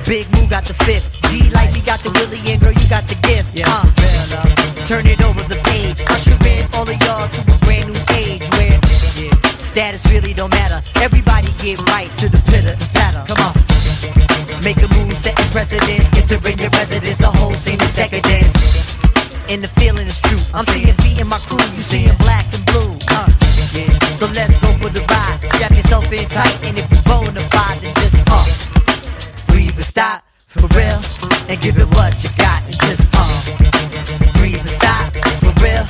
Big 0.07 0.31
Moo 0.37 0.47
got 0.47 0.67
the 0.67 0.75
fifth. 0.75 1.14
D 1.35 1.51
Life, 1.51 1.75
he 1.75 1.83
got 1.83 1.99
the 2.07 2.15
Willie, 2.15 2.39
and 2.47 2.61
girl, 2.63 2.71
you 2.71 2.87
got 2.87 3.11
the 3.11 3.19
gift. 3.27 3.59
Uh, 3.59 3.83
turn 4.87 5.03
it 5.03 5.19
over 5.27 5.43
the 5.51 5.59
page. 5.67 5.99
Usher 6.07 6.39
in 6.47 6.63
all 6.79 6.87
of 6.87 6.95
y'all 7.03 7.27
to 7.27 7.41
a 7.51 7.59
brand 7.67 7.91
new 7.91 7.99
age 8.15 8.47
where 8.55 8.79
status 9.59 10.07
really 10.15 10.33
don't 10.33 10.55
matter. 10.55 10.79
Everybody 11.03 11.51
get 11.59 11.83
right 11.91 12.07
to 12.23 12.29
the 12.31 12.39
pitter 12.47 12.79
patter. 12.95 13.27
Come 13.27 13.43
on. 13.43 13.55
Make 14.63 14.79
a 14.79 14.87
move, 14.95 15.19
setting 15.19 15.51
precedence. 15.51 16.07
Entering 16.15 16.59
your 16.63 16.71
residence, 16.71 17.19
the 17.19 17.33
whole 17.35 17.55
scene 17.59 17.83
is 17.83 17.93
decadence. 17.99 18.55
And 19.51 19.59
the 19.59 19.69
feeling 19.75 20.07
is 20.07 20.21
true. 20.21 20.39
I'm 20.55 20.65
seeing 20.71 20.95
beat 21.03 21.19
in 21.19 21.27
my 21.27 21.43
crew, 21.51 21.67
you 21.75 21.83
seeing 21.83 22.15
black 22.23 22.47
and 22.55 22.65
blue. 22.71 22.95
Uh, 23.11 23.27
yeah. 23.75 23.91
So 24.15 24.31
let's 24.31 24.55
go 24.63 24.71
for 24.79 24.91
the 24.95 25.03
ride. 25.11 25.43
Strap 25.59 25.73
yourself 25.75 26.07
in 26.13 26.29
tight, 26.29 26.63
and 26.63 26.79
if 26.79 26.87
you 26.93 27.03
bona 27.03 27.43
fide, 27.51 27.83
then 27.83 27.95
just 28.07 28.23
uh, 28.31 28.47
breathe 29.51 29.75
and 29.75 29.85
stop 29.85 30.23
for 30.55 30.69
real, 30.79 31.03
and 31.49 31.61
give 31.61 31.77
it 31.79 31.87
what 31.97 32.23
you 32.23 32.31
got, 32.37 32.63
and 32.65 32.79
just 32.81 33.09
uh, 33.13 33.29
breathe 34.39 34.61
and 34.61 34.69
stop 34.69 35.13
for 35.41 35.53
real, 35.63 35.85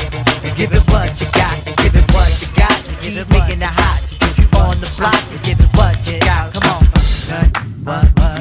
and 0.44 0.56
give 0.56 0.72
it 0.72 0.82
what 0.90 1.20
you 1.20 1.26
got, 1.32 1.54
and 1.66 1.76
give 1.78 1.94
it 1.94 2.06
what 2.12 2.30
you 2.40 2.48
got, 2.56 2.76
and 2.88 2.98
keep 3.00 3.28
making 3.30 3.62
it 3.62 3.74
hot. 3.80 4.00
If 4.20 4.38
you 4.38 4.46
on 4.58 4.80
the 4.80 4.92
block, 4.96 5.20
and 5.30 5.42
give 5.42 5.60
it 5.60 5.70
what 5.74 5.94
you 6.06 6.18
got. 6.20 6.52
Come 6.54 6.70
on. 6.70 6.84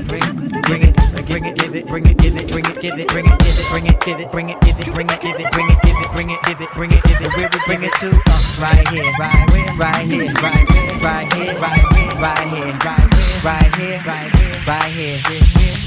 Bring, 0.08 0.22
bring 0.62 0.84
it, 0.84 0.96
bring 1.28 1.46
it, 1.46 1.56
give 1.58 1.76
it, 1.76 1.86
bring 1.88 2.06
it, 2.06 2.18
give 2.18 2.36
it, 2.36 2.48
bring 2.48 2.66
it, 2.66 2.82
give 2.82 2.98
it, 3.00 3.08
bring 3.10 3.26
it, 3.26 3.40
give 3.40 3.58
it, 3.60 3.70
bring 3.70 3.86
it, 3.86 4.00
give 4.02 4.20
it, 4.20 4.32
bring 4.32 4.50
it, 4.50 4.62
give 4.62 4.80
it, 4.80 4.92
bring 4.92 5.10
it, 5.10 5.22
give 5.22 5.40
it, 5.40 5.52
bring 5.52 5.70
it, 5.70 5.82
give 5.84 5.98
it, 6.00 6.12
bring 6.12 6.30
it, 6.30 6.40
give 6.44 6.62
it, 6.62 6.70
bring 6.74 6.92
it, 6.92 7.04
give 7.04 7.22
it, 7.22 7.36
where 7.36 7.50
we 7.52 7.60
bring 7.66 7.84
it 7.84 7.94
to? 8.00 8.10
Uh, 8.10 8.62
right 8.62 8.88
here, 8.90 9.12
right 9.20 9.50
here, 9.52 9.74
right 9.76 10.06
here, 10.06 10.34
right 10.34 10.64
here, 10.64 11.04
right 11.04 11.34
here, 11.34 11.54
right 11.54 12.48
here, 12.48 12.74
right 12.82 13.04
here, 13.04 13.22
right 13.44 13.76
here, 13.76 14.02
right 14.06 14.32
here, 14.62 14.62
right 14.66 14.92
here, 14.92 15.20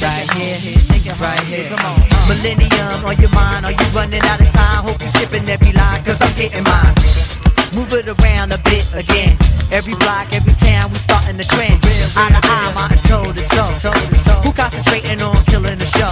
right 0.02 0.30
here, 0.32 0.75
right 1.14 1.40
here. 1.46 1.68
Come 1.70 1.84
on. 1.86 1.98
Millennium 2.28 3.04
on 3.04 3.16
your 3.20 3.30
mind, 3.30 3.66
are 3.66 3.72
you 3.72 3.86
running 3.94 4.22
out 4.22 4.40
of 4.40 4.50
time? 4.50 4.84
Hope 4.84 5.00
you 5.00 5.08
skipping 5.08 5.48
every 5.48 5.72
line, 5.72 6.02
cause 6.04 6.20
I'm 6.20 6.34
getting 6.34 6.64
mine. 6.64 6.94
Move 7.74 7.92
it 7.92 8.08
around 8.08 8.52
a 8.52 8.58
bit 8.66 8.86
again. 8.92 9.36
Every 9.70 9.94
block, 9.94 10.32
every 10.32 10.54
town, 10.54 10.90
we 10.90 10.98
starting 10.98 11.36
the 11.36 11.44
trend. 11.44 11.78
Eye 12.16 12.30
to 12.30 12.40
eye, 12.42 12.72
mountain 12.74 12.98
toe 13.06 13.32
to 13.32 13.42
toe. 13.46 13.70
Who 14.42 14.52
concentrating 14.52 15.22
on 15.22 15.44
killing 15.46 15.78
the 15.78 15.86
show? 15.86 16.10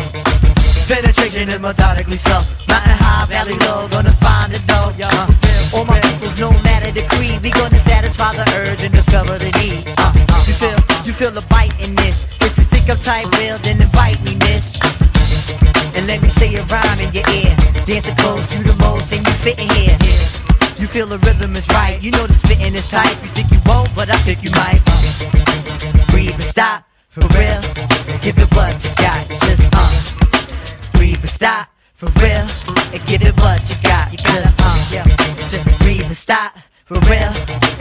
Penetration 0.87 1.49
is 1.49 1.61
methodically 1.61 2.17
slow. 2.17 2.43
Mountain 2.69 2.99
high, 2.99 3.27
valley 3.27 3.59
low, 3.67 3.89
gonna 3.89 4.13
find 4.13 4.53
the 4.53 4.61
dough. 4.67 4.93
Uh, 5.01 5.75
all 5.75 5.85
my 5.85 5.99
peoples, 6.01 6.39
no 6.39 6.51
matter 6.63 6.91
the 6.91 7.03
creed, 7.09 7.43
we 7.43 7.51
gonna 7.51 7.79
satisfy 7.79 8.35
the 8.35 8.47
urge 8.63 8.85
and 8.85 8.95
discover 8.95 9.39
the 9.39 9.51
need. 9.59 9.89
Uh, 9.99 10.13
uh, 10.31 10.45
you 10.47 10.55
feel, 10.55 10.79
you 11.07 11.13
feel 11.13 11.37
a 11.39 11.43
bite 11.43 11.75
in 11.83 11.95
this. 11.97 12.25
If 12.41 12.59
you 12.59 12.65
think 12.65 12.91
I'm 12.91 12.99
tight, 12.99 13.27
well, 13.33 13.59
then 13.59 13.81
invite 13.81 14.21
me, 14.24 14.24
miss. 14.24 14.24
And 14.24 14.24
let 16.15 16.23
me 16.23 16.29
say 16.29 16.55
a 16.55 16.63
rhyme 16.67 17.01
in 17.01 17.13
your 17.13 17.29
ear. 17.31 17.51
Dancing 17.87 18.15
close, 18.15 18.57
you 18.57 18.63
the 18.63 18.77
most, 18.87 19.13
and 19.13 19.27
you 19.27 19.33
fitting 19.33 19.69
here. 19.71 19.99
You 20.79 20.87
feel 20.87 21.09
the 21.09 21.19
rhythm 21.27 21.57
is 21.57 21.67
right. 21.71 22.01
You 22.01 22.13
know 22.13 22.25
the 22.29 22.35
spitting 22.35 22.73
is 22.73 22.87
tight. 22.87 23.17
You 23.23 23.31
think 23.35 23.51
you 23.51 23.59
won't, 23.67 23.91
but 23.97 24.09
I 24.09 24.19
think 24.19 24.45
you 24.45 24.51
might. 24.53 24.81
Breathe 26.11 26.35
and 26.35 26.43
stop 26.55 26.85
for 27.09 27.27
real. 27.35 27.61
Give 28.23 28.39
it 28.39 28.51
what 28.55 28.75
you 28.85 28.95
got. 28.95 29.27
Just 29.47 29.67
uh. 29.75 29.91
Breathe 30.93 31.19
and 31.19 31.31
stop 31.31 31.67
for 31.95 32.07
real. 32.23 32.47
And 32.95 33.03
give 33.11 33.23
it 33.23 33.35
what 33.43 33.59
you 33.69 33.77
got. 33.83 34.13
Just 34.15 34.55
uh. 34.63 34.79
Yeah. 34.95 35.07
Just 35.51 35.67
breathe 35.83 36.07
and 36.07 36.17
stop 36.17 36.55
for 36.85 37.01
real. 37.11 37.33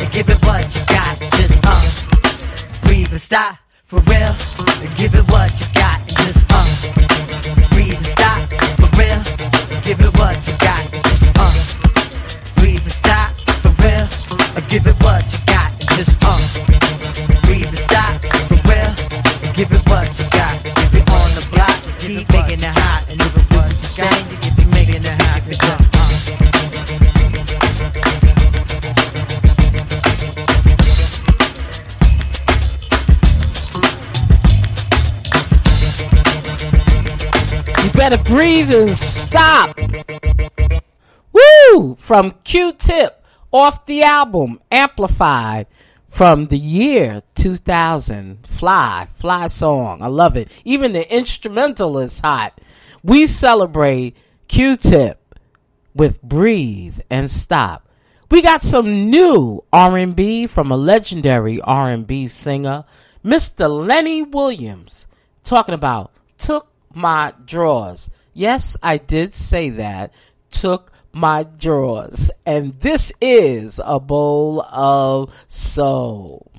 And 0.02 0.12
give 0.12 0.28
it 0.28 0.42
what 0.42 0.66
you 0.74 0.82
got. 0.88 1.22
Just 1.38 1.62
uh. 1.64 2.88
Breathe 2.88 3.12
and 3.12 3.22
stop 3.22 3.58
for 3.86 4.00
real. 4.10 4.34
And 4.82 4.92
give 4.98 5.14
it 5.14 5.26
what 5.30 5.52
you 5.60 5.68
got. 5.76 5.83
Give 9.84 10.00
it 10.00 10.18
what 10.18 10.48
you 10.48 10.58
got. 10.58 10.83
Better 38.10 38.22
breathe 38.24 38.70
and 38.74 38.98
stop. 38.98 39.80
Woo! 41.32 41.96
From 41.98 42.32
Q-Tip 42.44 43.24
off 43.50 43.86
the 43.86 44.04
album 44.04 44.60
Amplified 44.70 45.68
from 46.10 46.48
the 46.48 46.58
year 46.58 47.22
2000. 47.36 48.46
Fly, 48.46 49.08
fly 49.14 49.48
song. 49.48 50.02
I 50.02 50.08
love 50.08 50.36
it. 50.36 50.52
Even 50.66 50.92
the 50.92 51.16
instrumental 51.16 51.98
is 52.00 52.20
hot. 52.20 52.60
We 53.04 53.26
celebrate 53.26 54.18
Q-Tip 54.50 55.38
with 55.96 56.22
Breathe 56.22 57.00
and 57.10 57.30
Stop. 57.30 57.88
We 58.30 58.42
got 58.42 58.62
some 58.62 59.10
new 59.10 59.64
R&B 59.72 60.48
from 60.48 60.72
a 60.72 60.76
legendary 60.76 61.62
R&B 61.62 62.28
singer, 62.28 62.84
Mr. 63.24 63.70
Lenny 63.70 64.24
Williams, 64.24 65.08
talking 65.46 65.74
about 65.74 66.12
Took 66.38 66.73
My 66.94 67.34
Drawers. 67.46 68.10
Yes, 68.34 68.78
I 68.82 68.98
did 68.98 69.34
say 69.34 69.70
that. 69.72 70.14
Took 70.50 70.92
my 71.14 71.44
drawers. 71.44 72.32
And 72.46 72.74
this 72.80 73.14
is 73.22 73.80
a 73.84 74.00
bowl 74.00 74.62
of 74.62 75.34
soul. 75.48 76.53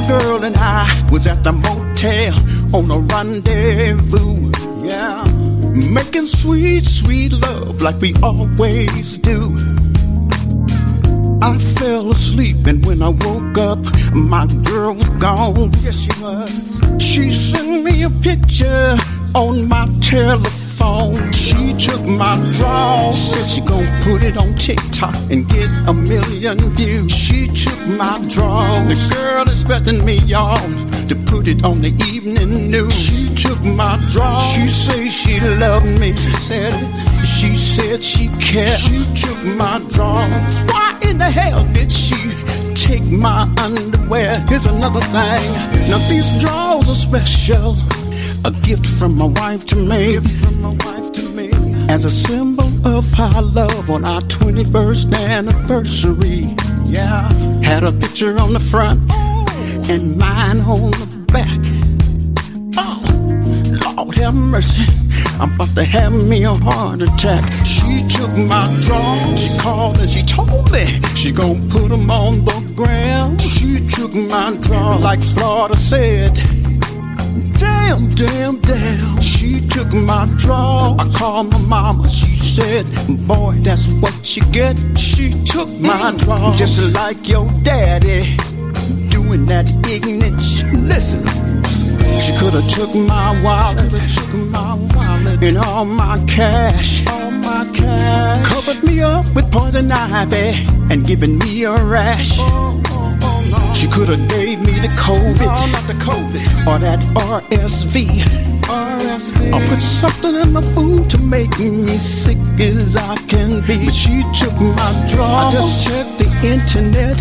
Girl 0.00 0.44
and 0.44 0.56
I 0.56 1.08
was 1.10 1.26
at 1.26 1.44
the 1.44 1.52
motel 1.52 2.34
on 2.74 2.90
a 2.90 2.98
rendezvous. 2.98 4.50
Yeah, 4.86 5.24
making 5.74 6.26
sweet, 6.26 6.84
sweet 6.84 7.32
love 7.32 7.82
like 7.82 8.00
we 8.00 8.14
always 8.22 9.18
do. 9.18 9.54
I 11.42 11.58
fell 11.58 12.10
asleep 12.12 12.66
and 12.66 12.86
when 12.86 13.02
I 13.02 13.08
woke 13.08 13.58
up, 13.58 13.78
my 14.14 14.46
girl 14.64 14.94
was 14.94 15.10
gone. 15.20 15.72
Yes, 15.82 15.98
she 16.00 16.22
was. 16.22 17.02
She 17.02 17.30
sent 17.30 17.84
me 17.84 18.04
a 18.04 18.10
picture 18.10 18.96
on 19.34 19.68
my 19.68 19.86
telephone. 20.00 20.61
She 21.32 21.74
took 21.74 22.04
my 22.04 22.34
draw, 22.56 23.12
said 23.12 23.46
she 23.48 23.60
gon' 23.60 23.86
put 24.02 24.22
it 24.22 24.36
on 24.36 24.54
TikTok 24.54 25.14
and 25.30 25.48
get 25.48 25.70
a 25.86 25.94
million 25.94 26.58
views. 26.74 27.12
She 27.12 27.46
took 27.46 27.78
my 27.86 28.18
draw. 28.28 28.82
The 28.88 28.96
girl 29.14 29.48
is 29.48 29.62
expecting 29.62 30.04
me, 30.04 30.18
y'all, 30.26 30.56
to 31.06 31.14
put 31.26 31.46
it 31.46 31.64
on 31.64 31.82
the 31.82 31.92
evening 32.12 32.68
news. 32.68 32.94
She 32.94 33.32
took 33.34 33.60
my 33.62 33.96
draw. 34.10 34.40
She 34.40 34.66
say 34.66 35.08
she 35.08 35.38
loved 35.40 35.86
me. 36.00 36.16
She 36.16 36.32
said 36.48 36.74
she 37.24 37.54
said 37.54 38.02
she 38.02 38.28
cared. 38.40 38.80
She 38.80 39.04
took 39.14 39.38
my 39.44 39.78
drawers. 39.90 40.64
Why 40.64 40.98
in 41.08 41.18
the 41.18 41.30
hell 41.30 41.64
did 41.72 41.92
she 41.92 42.18
take 42.74 43.04
my 43.04 43.42
underwear? 43.58 44.40
Here's 44.48 44.66
another 44.66 45.00
thing. 45.00 45.44
Now 45.90 45.98
these 46.08 46.28
drawers 46.40 46.88
are 46.88 46.94
special. 46.94 47.76
A 48.44 48.50
gift 48.50 48.86
from 48.86 49.16
my 49.16 49.26
wife 49.26 49.64
to 49.66 49.76
me. 49.76 50.18
As 51.88 52.04
a 52.04 52.10
symbol 52.10 52.64
of 52.84 53.20
our 53.20 53.40
love 53.40 53.88
on 53.88 54.04
our 54.04 54.20
21st 54.22 55.14
anniversary. 55.14 56.56
Yeah. 56.84 57.32
Had 57.62 57.84
a 57.84 57.92
picture 57.92 58.38
on 58.38 58.52
the 58.52 58.58
front 58.58 59.00
and 59.88 60.16
mine 60.16 60.60
on 60.60 60.90
the 60.90 61.06
back. 61.32 61.60
Oh, 62.76 63.96
Lord 63.96 64.14
have 64.16 64.34
mercy. 64.34 64.86
I'm 65.38 65.54
about 65.54 65.74
to 65.76 65.84
have 65.84 66.12
me 66.12 66.42
a 66.44 66.54
heart 66.54 67.02
attack. 67.02 67.44
She 67.64 68.02
took 68.08 68.30
my 68.36 68.76
draw. 68.82 69.34
She 69.36 69.56
called 69.58 69.98
and 69.98 70.10
she 70.10 70.22
told 70.22 70.72
me 70.72 70.84
she 71.14 71.30
gon' 71.30 71.68
put 71.68 71.90
them 71.90 72.10
on 72.10 72.44
the 72.44 72.72
ground. 72.74 73.40
She 73.40 73.86
took 73.86 74.12
my 74.14 74.56
draw, 74.62 74.96
like 74.96 75.22
Florida 75.22 75.76
said. 75.76 76.61
Damn, 77.84 78.08
damn, 78.10 78.60
damn. 78.60 79.20
She 79.20 79.60
took 79.68 79.92
my 79.92 80.26
draw. 80.38 80.96
I 80.98 81.08
called 81.18 81.50
my 81.50 81.58
mama. 81.58 82.08
She 82.08 82.32
said, 82.34 82.86
Boy, 83.26 83.56
that's 83.60 83.88
what 84.00 84.36
you 84.36 84.44
get. 84.52 84.78
She 84.96 85.32
took 85.44 85.68
my 85.68 86.12
mm. 86.12 86.18
draw. 86.18 86.54
Just 86.54 86.94
like 86.94 87.28
your 87.28 87.50
daddy. 87.62 88.36
Doing 89.08 89.46
that 89.46 89.68
ignorant 89.90 90.40
shit. 90.40 90.72
Listen. 90.74 91.51
She 92.20 92.32
could 92.36 92.54
have 92.54 92.68
took 92.68 92.94
my 92.94 93.40
wallet, 93.42 93.90
took 94.10 94.34
my 94.50 94.74
wallet, 94.94 95.42
and 95.42 95.58
all 95.58 95.84
my 95.84 96.22
cash, 96.26 97.06
all 97.08 97.30
my 97.30 97.68
cash. 97.72 98.46
Covered 98.46 98.82
me 98.84 99.00
up 99.00 99.24
with 99.34 99.50
poison 99.50 99.90
ivy 99.90 100.66
and 100.90 101.06
given 101.06 101.38
me 101.38 101.64
a 101.64 101.82
rash. 101.84 102.38
Oh, 102.40 102.80
oh, 102.88 103.18
oh, 103.22 103.74
she 103.74 103.86
could 103.88 104.08
have 104.08 104.28
gave 104.28 104.60
me 104.60 104.72
the 104.80 104.88
COVID, 104.88 105.46
not 105.46 105.86
the 105.86 105.94
COVID, 105.94 106.66
or 106.66 106.78
that 106.78 107.00
RSV. 107.14 108.52
RSV. 108.62 109.52
Or 109.52 109.68
put 109.68 109.82
something 109.82 110.34
in 110.34 110.52
my 110.52 110.62
food 110.74 111.10
to 111.10 111.18
make 111.18 111.58
me 111.58 111.98
sick 111.98 112.38
as 112.58 112.96
I 112.96 113.16
can 113.26 113.60
be. 113.66 113.84
But 113.84 113.94
she 113.94 114.22
took 114.38 114.54
my 114.54 115.06
draw. 115.10 115.48
I 115.48 115.52
just 115.52 115.86
checked 115.86 116.18
the 116.18 116.28
internet 116.46 117.18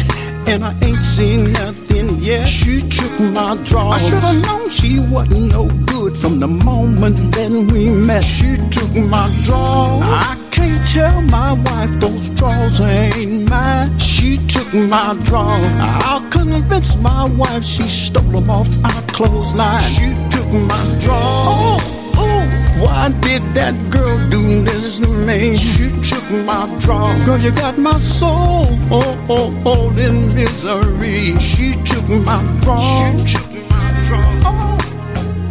and 0.47 0.63
I 0.63 0.75
ain't 0.81 1.03
seen 1.03 1.53
nothing 1.53 2.17
yet. 2.19 2.45
She 2.45 2.81
took 2.81 3.19
my 3.19 3.57
draw. 3.63 3.91
I 3.91 3.97
should 3.97 4.23
have 4.23 4.41
known 4.41 4.69
she 4.69 4.99
wasn't 4.99 5.51
no 5.51 5.67
good 5.85 6.15
from 6.17 6.39
the 6.39 6.47
moment 6.47 7.17
that 7.33 7.51
we 7.51 7.89
met. 7.89 8.23
She 8.23 8.55
took 8.69 8.93
my 8.95 9.29
draw. 9.43 9.99
I 10.03 10.37
can't 10.51 10.87
tell 10.87 11.21
my 11.21 11.53
wife 11.53 11.99
those 11.99 12.29
draws 12.31 12.81
ain't 12.81 13.49
mine. 13.49 13.97
She 13.99 14.37
took 14.47 14.73
my 14.73 15.15
draw. 15.23 15.57
I'll 16.05 16.27
convince 16.29 16.95
my 16.97 17.25
wife 17.25 17.63
she 17.63 17.83
stole 17.83 18.23
them 18.23 18.49
off 18.49 18.69
our 18.83 19.01
clothesline. 19.13 19.81
She 19.83 20.09
took 20.29 20.47
my 20.47 20.97
draw. 20.99 21.19
Oh. 21.19 22.00
Ooh, 22.41 22.83
why 22.83 23.09
did 23.21 23.41
that 23.53 23.75
girl 23.89 24.17
do 24.29 24.63
this 24.63 24.99
to 24.99 25.07
me? 25.07 25.55
She 25.55 25.89
took 26.01 26.23
my 26.45 26.65
draw. 26.79 27.13
Girl, 27.25 27.39
you 27.39 27.51
got 27.51 27.77
my 27.77 27.97
soul 27.99 28.67
oh, 28.91 29.25
oh, 29.29 29.61
oh, 29.65 29.89
in 29.97 30.33
misery. 30.33 31.37
She 31.39 31.73
took 31.83 32.07
my 32.25 32.41
draw. 32.61 33.15
She 33.25 33.37
took 33.37 33.69
my 33.69 34.05
draw. 34.07 34.41
Oh, 34.45 34.77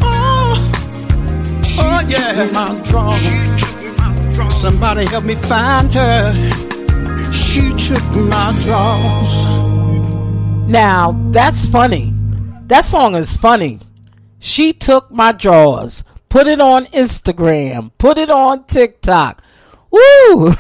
oh, 0.03 1.63
she 1.65 1.81
oh 1.83 2.01
yeah. 2.09 2.45
took 2.45 2.53
my 2.53 2.81
draw. 2.85 4.49
Somebody 4.49 5.07
help 5.07 5.25
me 5.25 5.35
find 5.37 5.91
her. 5.93 6.35
She 7.33 7.71
took 7.71 8.05
my 8.13 8.53
draws. 8.63 9.47
Now, 10.69 11.13
that's 11.31 11.65
funny. 11.67 12.13
That 12.67 12.85
song 12.85 13.15
is 13.15 13.37
funny. 13.37 13.81
She 14.39 14.73
took 14.73 15.11
my 15.11 15.33
drawers, 15.33 16.05
put 16.31 16.47
it 16.47 16.61
on 16.61 16.87
Instagram, 16.87 17.91
put 17.99 18.17
it 18.17 18.31
on 18.31 18.65
TikTok. 18.65 19.43
Woo! 19.91 20.53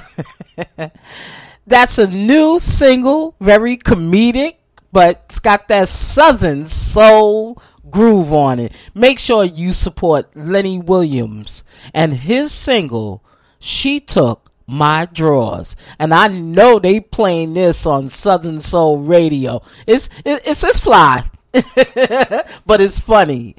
that's 1.67 1.99
a 1.99 2.07
new 2.07 2.59
single, 2.59 3.35
very 3.41 3.79
comedic, 3.79 4.57
but 4.93 5.23
it's 5.27 5.39
got 5.39 5.69
that 5.69 5.89
southern 5.89 6.67
soul 6.67 7.63
groove 7.89 8.33
on 8.33 8.59
it. 8.59 8.73
Make 8.95 9.19
sure 9.19 9.45
you 9.45 9.73
support 9.73 10.37
Lenny 10.37 10.79
Williams 10.79 11.65
and 11.95 12.13
his 12.13 12.53
single, 12.53 13.25
She 13.59 14.01
Took 14.01 14.51
my 14.71 15.05
drawers 15.13 15.75
and 15.99 16.15
i 16.15 16.29
know 16.29 16.79
they 16.79 17.01
playing 17.01 17.55
this 17.55 17.87
on 17.87 18.09
southern 18.09 18.61
soul 18.61 18.99
radio 18.99 19.61
it's 19.85 20.09
it, 20.25 20.41
it's 20.47 20.63
it's 20.63 20.79
fly 20.79 21.25
but 22.65 22.81
it's 22.81 23.01
funny 23.01 23.57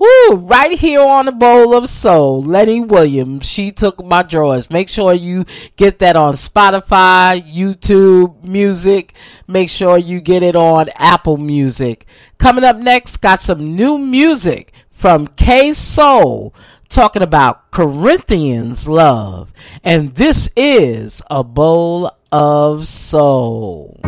Woo, 0.00 0.34
right 0.36 0.78
here 0.78 1.02
on 1.02 1.26
the 1.26 1.32
bowl 1.32 1.76
of 1.76 1.86
soul 1.86 2.40
lenny 2.40 2.80
williams 2.80 3.46
she 3.46 3.70
took 3.70 4.02
my 4.02 4.22
drawers 4.22 4.70
make 4.70 4.88
sure 4.88 5.12
you 5.12 5.44
get 5.76 5.98
that 5.98 6.16
on 6.16 6.32
spotify 6.32 7.40
youtube 7.42 8.42
music 8.42 9.12
make 9.46 9.68
sure 9.68 9.98
you 9.98 10.22
get 10.22 10.42
it 10.42 10.56
on 10.56 10.88
apple 10.96 11.36
music 11.36 12.06
coming 12.38 12.64
up 12.64 12.76
next 12.76 13.18
got 13.18 13.40
some 13.40 13.76
new 13.76 13.98
music 13.98 14.72
from 14.88 15.26
k 15.26 15.70
soul 15.70 16.54
talking 16.90 17.22
about 17.22 17.70
Corinthians 17.70 18.88
love. 18.88 19.52
And 19.82 20.14
this 20.14 20.50
is 20.56 21.22
a 21.30 21.42
bowl 21.42 22.10
of 22.30 22.86
soul. 22.86 24.00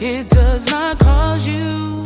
It 0.00 0.28
does 0.28 0.70
not 0.70 0.96
cause 1.00 1.48
you 1.48 1.97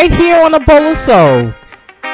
Right 0.00 0.12
here 0.12 0.40
on 0.44 0.54
a 0.54 0.60
bowl 0.60 0.92
of 0.92 0.96
soul. 0.96 1.52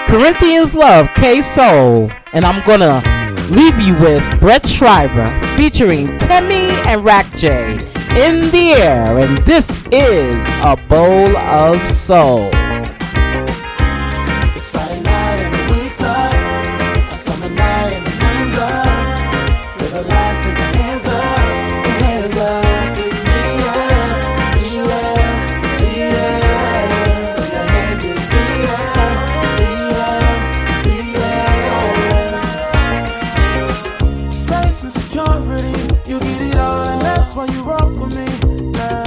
Corinthians 0.06 0.74
Love, 0.74 1.06
K 1.14 1.42
Soul. 1.42 2.10
And 2.32 2.42
I'm 2.42 2.64
gonna 2.64 3.02
leave 3.50 3.78
you 3.78 3.94
with 3.96 4.24
Brett 4.40 4.66
Schreiber 4.66 5.28
featuring 5.48 6.16
Temmie 6.16 6.70
and 6.86 7.04
Rack 7.04 7.30
J 7.36 7.74
in 8.16 8.40
the 8.52 8.72
air. 8.72 9.18
And 9.18 9.36
this 9.44 9.84
is 9.92 10.48
a 10.62 10.78
bowl 10.88 11.36
of 11.36 11.78
soul. 11.90 12.53
Why 37.34 37.46
you 37.46 37.62
rock 37.62 37.90
with 38.00 38.14
me. 38.14 38.70
Nah, 38.72 39.03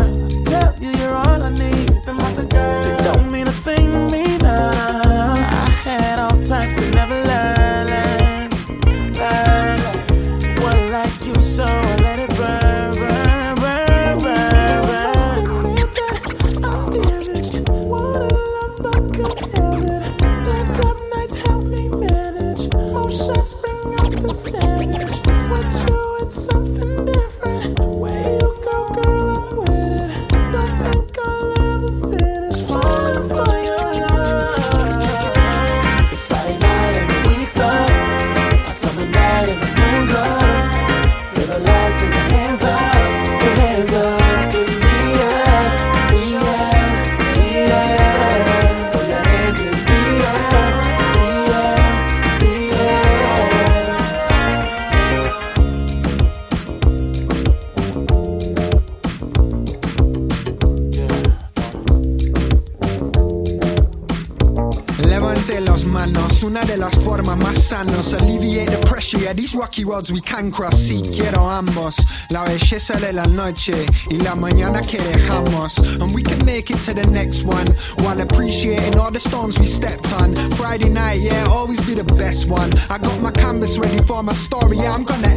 roads 69.88 70.12
we 70.12 70.20
can 70.20 70.52
cross. 70.52 70.76
Si 70.76 71.02
quiero 71.02 71.50
ambos, 71.50 71.96
la 72.30 72.44
belleza 72.44 72.94
de 73.00 73.14
la 73.14 73.26
noche 73.26 73.74
y 74.10 74.18
la 74.18 74.36
mañana 74.36 74.82
que 74.82 75.00
dejamos. 75.00 75.78
And 76.02 76.14
we 76.14 76.22
can 76.22 76.46
make 76.46 76.70
it 76.70 76.78
to 76.86 76.94
the 76.94 77.06
next 77.08 77.44
one 77.44 77.68
while 78.04 78.20
appreciating 78.20 79.00
all 79.00 79.12
the 79.12 79.20
storms 79.20 79.58
we 79.58 79.66
stepped 79.66 80.12
on. 80.22 80.36
Friday 80.58 80.90
night, 80.90 81.22
yeah, 81.22 81.46
always 81.50 81.80
be 81.88 81.94
the 81.94 82.04
best 82.04 82.48
one. 82.48 82.72
I 82.90 82.98
got 82.98 83.22
my 83.22 83.32
canvas 83.32 83.78
ready 83.78 84.02
for 84.04 84.22
my 84.22 84.34
story, 84.34 84.78
yeah, 84.78 84.94
I'm 84.94 85.04
gonna 85.04 85.28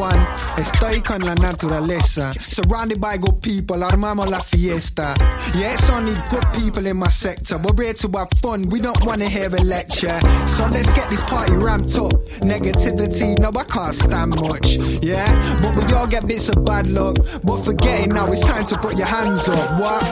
one. 0.00 0.26
Estoy 0.56 1.02
con 1.02 1.20
la 1.20 1.34
naturaleza, 1.34 2.32
surrounded 2.40 3.00
by 3.00 3.18
good 3.18 3.40
people, 3.42 3.84
armamos 3.84 4.28
la 4.28 4.40
fiesta. 4.40 5.14
Yeah, 5.54 5.74
it's 5.74 5.90
only 5.90 6.14
good 6.30 6.46
people 6.54 6.86
in 6.86 6.96
my 6.96 7.08
sector. 7.08 7.58
We're 7.58 7.84
here 7.84 7.94
to 7.94 8.08
have 8.16 8.30
fun, 8.40 8.68
we 8.70 8.80
don't 8.80 9.04
wanna 9.04 9.28
hear 9.28 9.48
a 9.48 9.62
lecture. 9.62 10.18
So 10.46 10.66
let's 10.68 10.88
get 10.90 11.10
this 11.10 11.20
party 11.22 11.52
ramped 11.52 11.94
up. 11.96 12.12
Negativity, 12.40 13.38
no, 13.38 13.50
I 13.54 13.64
can't 13.64 13.94
stand 13.94 14.40
much. 14.40 14.76
Yeah, 15.02 15.28
but 15.60 15.76
we 15.76 15.92
all 15.92 16.06
get 16.06 16.26
bits 16.26 16.48
of 16.48 16.64
bad 16.64 16.86
luck. 16.86 17.16
But 17.44 17.62
forgetting 17.62 18.14
now, 18.14 18.32
it's 18.32 18.40
time 18.42 18.66
to 18.66 18.78
put 18.78 18.96
your 18.96 19.06
hands 19.06 19.46
up. 19.48 19.80
What? 19.80 20.02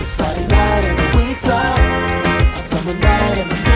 It's 0.00 0.14
Friday 0.16 0.46
night 0.48 0.84
and 0.84 0.98
the 0.98 1.18
week's 1.18 1.48
up. 1.48 2.60
Summer 2.60 2.94
night 2.94 3.38
and 3.38 3.50
the 3.50 3.71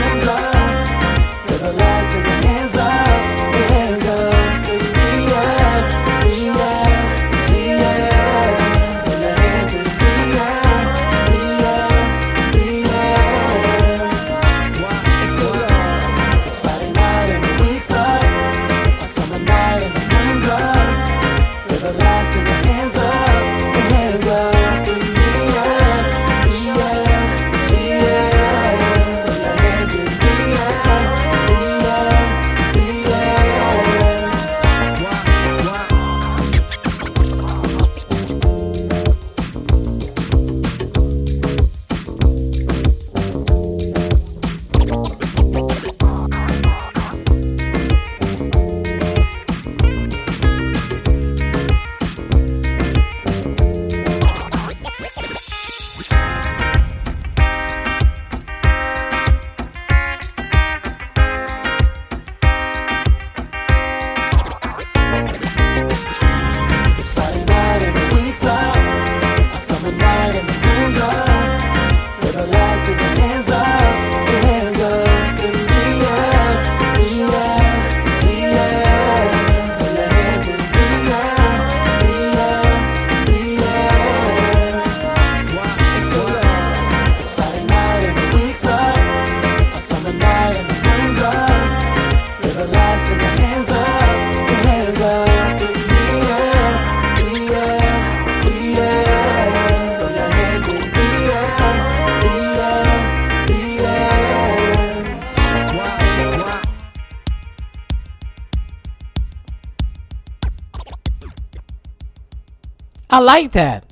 I 113.09 113.21
like 113.21 113.53
that. 113.53 113.85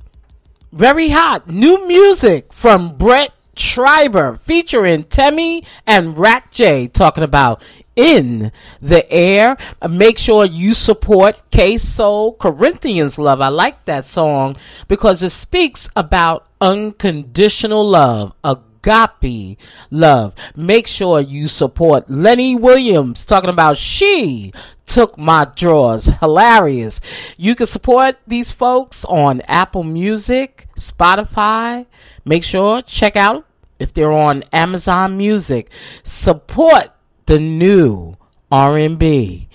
Very 0.72 1.08
hot. 1.08 1.48
New 1.48 1.86
music 1.86 2.52
from 2.52 2.96
Brett 2.96 3.32
Schreiber 3.56 4.34
featuring 4.36 5.04
Temmie 5.04 5.64
and 5.86 6.18
Rack 6.18 6.50
J 6.50 6.88
talking 6.88 7.22
about 7.22 7.62
in 7.94 8.50
the 8.80 9.08
air. 9.12 9.56
Make 9.88 10.18
sure 10.18 10.44
you 10.44 10.74
support 10.74 11.40
K 11.52 11.76
Soul 11.76 12.34
Corinthians 12.34 13.18
Love. 13.18 13.40
I 13.40 13.48
like 13.48 13.84
that 13.84 14.02
song 14.02 14.56
because 14.88 15.22
it 15.22 15.30
speaks 15.30 15.88
about 15.94 16.48
unconditional 16.60 17.88
love, 17.88 18.32
a 18.42 18.58
Agape 18.84 19.58
Love. 19.90 20.34
Make 20.56 20.86
sure 20.86 21.20
you 21.20 21.48
support 21.48 22.10
Lenny 22.10 22.56
Williams 22.56 23.24
talking 23.24 23.50
about 23.50 23.76
she 23.76 24.52
took 24.86 25.16
my 25.18 25.46
drawers. 25.56 26.06
Hilarious. 26.20 27.00
You 27.36 27.54
can 27.54 27.66
support 27.66 28.16
these 28.26 28.52
folks 28.52 29.04
on 29.06 29.40
Apple 29.42 29.84
Music, 29.84 30.68
Spotify. 30.76 31.86
Make 32.24 32.44
sure 32.44 32.82
check 32.82 33.16
out 33.16 33.46
if 33.78 33.92
they're 33.92 34.12
on 34.12 34.42
Amazon 34.52 35.16
Music. 35.16 35.70
Support 36.02 36.88
the 37.26 37.38
new 37.38 38.16
R&B 38.50 39.48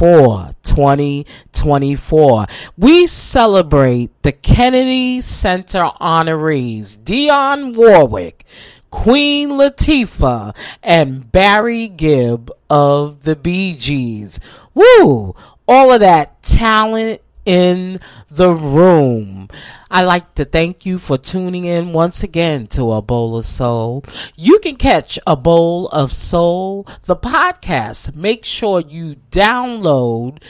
for 0.00 0.48
2024. 0.62 2.46
We 2.78 3.04
celebrate 3.04 4.10
the 4.22 4.32
Kennedy 4.32 5.20
Center 5.20 5.90
honorees, 6.00 6.98
Dionne 7.00 7.76
Warwick, 7.76 8.46
Queen 8.88 9.50
Latifah, 9.50 10.56
and 10.82 11.30
Barry 11.30 11.88
Gibb 11.88 12.50
of 12.70 13.24
the 13.24 13.36
Bee 13.36 13.74
Gees. 13.74 14.40
Woo! 14.72 15.34
All 15.68 15.92
of 15.92 16.00
that 16.00 16.42
talent 16.42 17.20
in 17.50 17.98
the 18.30 18.52
room. 18.52 19.48
I'd 19.90 20.04
like 20.04 20.36
to 20.36 20.44
thank 20.44 20.86
you 20.86 21.00
for 21.00 21.18
tuning 21.18 21.64
in 21.64 21.92
once 21.92 22.22
again 22.22 22.68
to 22.68 22.92
A 22.92 23.02
Bowl 23.02 23.36
of 23.36 23.44
Soul. 23.44 24.04
You 24.36 24.60
can 24.60 24.76
catch 24.76 25.18
A 25.26 25.34
Bowl 25.34 25.88
of 25.88 26.12
Soul, 26.12 26.86
the 27.06 27.16
podcast. 27.16 28.14
Make 28.14 28.44
sure 28.44 28.78
you 28.78 29.16
download 29.32 30.40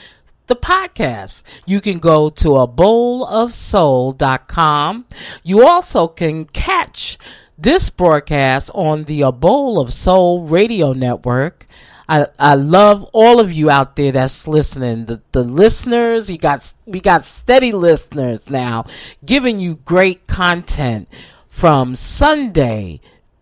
the 0.47 0.57
podcast. 0.57 1.43
You 1.65 1.81
can 1.81 2.01
go 2.01 2.29
to 2.29 2.57
a 2.57 2.69
bowlofsoul.com. 2.69 5.07
You 5.43 5.67
also 5.67 6.07
can 6.07 6.45
catch 6.45 7.17
this 7.57 7.89
broadcast 7.89 8.71
on 8.75 9.05
the 9.05 9.23
A 9.23 9.33
Bowl 9.33 9.81
of 9.81 9.91
Soul 9.91 10.43
radio 10.43 10.93
network. 10.93 11.67
I, 12.11 12.27
I 12.41 12.55
love 12.57 13.09
all 13.13 13.39
of 13.39 13.53
you 13.53 13.71
out 13.71 13.95
there 13.95 14.11
that's 14.11 14.49
listening. 14.49 15.05
The 15.05 15.23
the 15.31 15.45
listeners, 15.45 16.29
you 16.29 16.39
got 16.39 16.73
we 16.85 17.01
got 17.01 17.25
steady 17.25 17.71
listeners 17.71 18.51
now, 18.51 18.87
giving 19.25 19.61
you 19.61 19.77
great 19.85 20.27
content 20.27 21.09
from 21.49 21.95
Sunday 21.95 23.01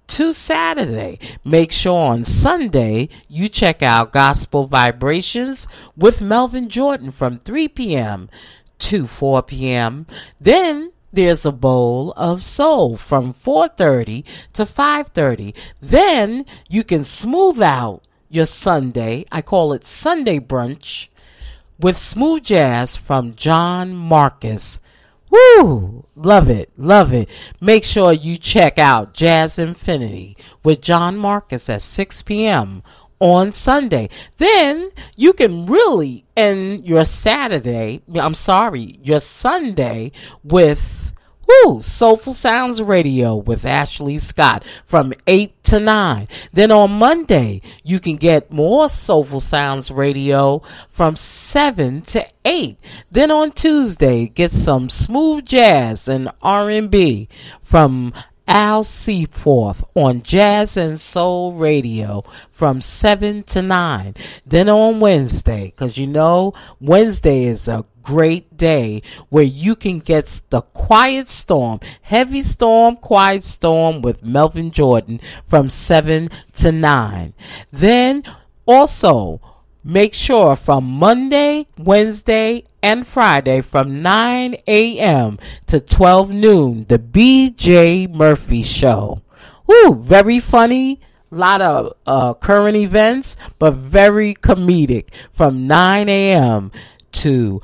to 0.09 0.35
Saturday. 0.35 1.19
Make 1.47 1.73
sure 1.73 2.11
on 2.11 2.25
Sunday 2.25 3.09
you 3.27 3.49
check 3.49 3.83
out 3.83 4.13
Gospel 4.13 4.67
Vibrations 4.67 5.67
with 5.97 6.21
Melvin 6.21 6.69
Jordan 6.69 7.11
from 7.11 7.39
3 7.39 7.69
p.m. 7.69 8.29
to 8.81 9.07
4 9.07 9.45
p.m. 9.45 10.07
Then 10.39 10.93
there's 11.11 11.47
a 11.47 11.53
bowl 11.53 12.13
of 12.19 12.45
soul 12.45 12.99
from 12.99 13.33
4:30 13.33 14.25
to 14.53 14.67
5:30. 14.67 15.55
Then 15.81 16.45
you 16.69 16.85
can 16.85 17.03
smooth 17.03 17.63
out 17.63 18.03
your 18.29 18.47
Sunday. 18.47 19.25
I 19.31 19.43
call 19.43 19.73
it 19.73 19.85
Sunday 19.85 20.39
brunch 20.39 21.09
with 21.79 21.97
smooth 21.97 22.45
jazz 22.45 22.97
from 22.97 23.35
John 23.35 23.95
Marcus. 23.95 24.81
Woo! 25.31 26.05
Love 26.17 26.49
it, 26.49 26.71
love 26.77 27.13
it. 27.13 27.29
Make 27.61 27.85
sure 27.85 28.13
you 28.13 28.37
check 28.37 28.79
out 28.79 29.15
Jazz 29.15 29.59
Infinity 29.59 30.37
with 30.65 30.81
John 30.81 31.17
Marcus 31.17 31.69
at 31.69 31.83
6 31.83 32.23
p.m. 32.23 32.83
on 33.21 33.53
Sunday. 33.53 34.09
Then 34.39 34.91
you 35.17 35.33
can 35.35 35.67
really 35.67 36.25
end 36.37 36.87
your 36.87 37.05
Saturday, 37.05 38.01
I'm 38.15 38.35
sorry, 38.35 38.99
your 39.03 39.21
Sunday 39.21 40.13
with 40.43 41.08
Woo! 41.49 41.81
Soulful 41.81 42.35
Sounds 42.35 42.83
Radio 42.83 43.37
with 43.37 43.65
Ashley 43.65 44.19
Scott 44.19 44.65
from 44.85 45.15
8 45.27 45.63
to 45.65 45.81
9. 45.81 46.29
Then 46.53 46.71
on 46.71 46.93
Monday, 46.93 47.63
you 47.83 48.01
can 48.01 48.17
get 48.17 48.53
more 48.53 48.89
Soulful 48.91 49.41
Sounds 49.41 49.91
Radio 49.91 50.61
from 50.91 51.17
7 51.17 52.03
to 52.03 52.27
8. 52.45 52.79
Then 53.11 53.31
on 53.31 53.53
Tuesday, 53.53 54.29
get 54.29 54.51
some 54.51 54.91
smooth 54.91 55.47
jazz 55.47 56.07
and 56.07 56.31
R&B 56.43 57.29
from 57.63 58.13
Al 58.47 58.83
Seaforth 58.83 59.85
on 59.95 60.23
Jazz 60.23 60.77
and 60.77 60.99
Soul 61.01 61.55
Radio 61.55 62.25
from 62.51 62.81
7 62.81 63.43
to 63.45 63.63
9. 63.63 64.15
Then 64.47 64.69
on 64.69 65.01
Wednesday, 65.01 65.67
because 65.67 65.97
you 65.97 66.07
know 66.07 66.53
Wednesday 66.81 67.45
is 67.45 67.69
a 67.69 67.85
great 68.09 68.57
day 68.57 69.03
where 69.29 69.45
you 69.45 69.77
can 69.77 69.99
get 69.99 70.41
the 70.49 70.63
Quiet 70.63 71.29
Storm, 71.29 71.79
Heavy 72.01 72.41
Storm, 72.41 72.97
Quiet 72.97 73.45
Storm 73.45 74.01
with 74.01 74.25
Melvin 74.25 74.71
Jordan 74.71 75.21
from 75.47 75.69
7 75.69 76.31
to 76.57 76.73
9. 76.73 77.35
Then 77.71 78.23
also, 78.65 79.43
Make 79.85 80.13
sure 80.13 80.55
from 80.55 80.85
Monday, 80.85 81.67
Wednesday, 81.79 82.65
and 82.83 83.07
Friday 83.07 83.63
from 83.63 84.03
9 84.03 84.57
a.m. 84.67 85.39
to 85.67 85.81
12 85.81 86.31
noon, 86.35 86.85
the 86.89 86.99
BJ 86.99 88.13
Murphy 88.13 88.63
Show. 88.63 89.23
Woo, 89.67 89.95
very 89.95 90.41
funny. 90.41 91.01
Lot 91.31 91.63
of 91.63 91.95
uh, 92.07 92.35
current 92.35 92.77
events, 92.77 93.39
but 93.59 93.73
very 93.73 94.35
comedic 94.35 95.09
from 95.33 95.67
9 95.67 96.09
a.m. 96.09 96.71
to 97.13 97.63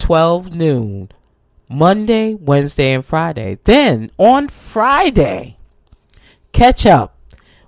12 0.00 0.54
noon, 0.54 1.10
Monday, 1.68 2.34
Wednesday, 2.34 2.92
and 2.92 3.04
Friday. 3.04 3.58
Then 3.62 4.10
on 4.18 4.48
Friday, 4.48 5.56
catch 6.52 6.84
up 6.84 7.16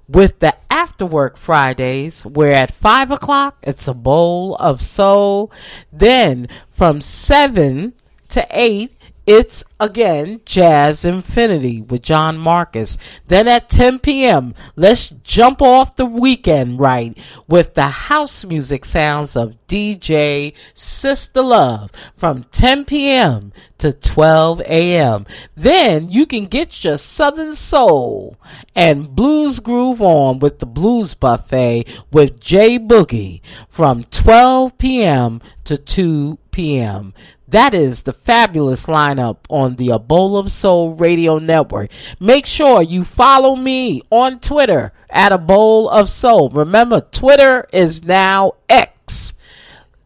with 0.09 0.41
the 0.41 0.57
afterwork 0.71 1.37
Fridays, 1.37 2.27
where 2.27 2.53
at 2.53 2.73
5 2.73 3.13
o'clock 3.13 3.59
it's 3.63 3.87
a 3.87 3.95
bowl 3.95 4.57
of 4.57 4.83
soul. 4.83 5.53
Then 5.93 6.49
from 6.71 7.01
7 7.01 7.93
to 8.31 8.47
8, 8.51 8.93
it's 9.27 9.65
again 9.79 10.41
Jazz 10.45 11.05
Infinity 11.05 11.83
with 11.83 12.03
John 12.03 12.39
Marcus. 12.39 12.99
Then 13.29 13.47
at 13.47 13.69
10 13.69 14.01
p.m., 14.01 14.55
let's 14.75 15.11
jump 15.23 15.63
off 15.63 15.97
the 15.97 16.07
weekend 16.07 16.81
right 16.81 17.17
with 17.47 17.75
the 17.75 17.89
house 17.89 18.45
music 18.45 18.85
sounds 18.85 19.37
of 19.37 19.57
DJ 19.67 20.55
Sister 20.75 21.43
Love 21.43 21.91
from 22.17 22.45
10 22.51 22.85
p.m. 22.85 23.53
to 23.79 23.93
12 23.93 24.61
a.m. 24.63 25.27
Then 25.55 26.09
you 26.09 26.27
can 26.27 26.47
get 26.47 26.83
your 26.83 26.99
Southern 26.99 27.53
Soul 27.53 28.37
and 28.75 29.15
Blues 29.15 29.61
Groove 29.61 30.03
on 30.03 30.41
with 30.41 30.59
the 30.59 30.67
Blues 30.67 31.15
Buffet 31.15 31.85
with 32.11 32.41
J 32.41 32.79
Boogie 32.79 33.41
from 33.69 34.03
12 34.05 34.79
p.m. 34.79 35.41
to 35.65 35.77
2 35.77 36.39
p.m. 36.53 37.13
That 37.49 37.75
is 37.75 38.03
the 38.03 38.13
fabulous 38.13 38.87
lineup 38.87 39.39
on 39.51 39.75
the 39.75 39.91
A 39.91 39.99
Bowl 39.99 40.37
of 40.37 40.51
Soul 40.51 40.95
Radio 40.95 41.39
Network. 41.39 41.91
Make 42.21 42.47
sure 42.47 42.81
you 42.81 43.05
follow 43.05 43.57
me 43.57 44.03
on 44.11 44.39
Twitter 44.39 44.93
at 45.11 45.33
A 45.33 45.39
Bowl 45.39 45.89
of 45.89 46.09
Soul. 46.09 46.49
Remember, 46.51 47.01
Twitter 47.01 47.67
is 47.73 48.05
now 48.05 48.53
X. 48.69 49.35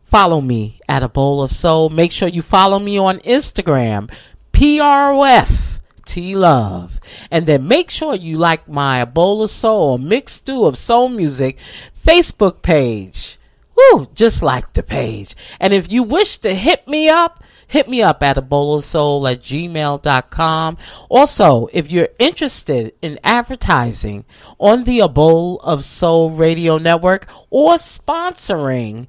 Follow 0.02 0.40
me 0.40 0.80
at 0.88 1.02
A 1.02 1.08
Bowl 1.08 1.42
of 1.42 1.52
Soul. 1.52 1.90
Make 1.90 2.12
sure 2.12 2.28
you 2.28 2.42
follow 2.42 2.78
me 2.78 2.98
on 2.98 3.18
Instagram, 3.20 4.10
PROF. 4.52 5.76
T 6.06 6.36
Love. 6.36 7.00
And 7.30 7.46
then 7.46 7.68
make 7.68 7.90
sure 7.90 8.14
you 8.14 8.38
like 8.38 8.68
my 8.68 9.00
A 9.00 9.06
Bowl 9.06 9.42
of 9.42 9.50
Soul, 9.50 9.98
mixed 9.98 10.36
stew 10.36 10.64
of 10.64 10.78
soul 10.78 11.08
music 11.08 11.58
Facebook 12.06 12.62
page. 12.62 13.38
Woo, 13.76 14.08
just 14.14 14.42
like 14.42 14.72
the 14.72 14.82
page. 14.82 15.36
And 15.60 15.72
if 15.72 15.90
you 15.90 16.02
wish 16.02 16.38
to 16.38 16.54
hit 16.54 16.88
me 16.88 17.08
up, 17.08 17.44
hit 17.66 17.88
me 17.88 18.02
up 18.02 18.22
at 18.22 18.38
a 18.38 18.42
bowl 18.42 18.76
of 18.76 18.84
soul 18.84 19.26
at 19.26 19.40
gmail.com. 19.40 20.78
Also, 21.08 21.68
if 21.72 21.90
you're 21.90 22.08
interested 22.18 22.94
in 23.02 23.18
advertising 23.22 24.24
on 24.58 24.84
the 24.84 25.00
A 25.00 25.08
Bowl 25.08 25.60
of 25.60 25.84
Soul 25.84 26.30
radio 26.30 26.78
network 26.78 27.28
or 27.50 27.74
sponsoring 27.74 29.06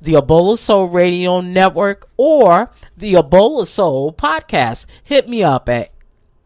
the 0.00 0.14
A 0.14 0.22
Bowl 0.22 0.52
of 0.52 0.58
Soul 0.58 0.86
Radio 0.86 1.40
Network 1.40 2.08
or 2.16 2.70
the 2.96 3.14
A 3.14 3.22
Bowl 3.22 3.60
of 3.60 3.68
Soul 3.68 4.12
podcast, 4.12 4.86
hit 5.02 5.28
me 5.28 5.42
up 5.42 5.68
at 5.68 5.90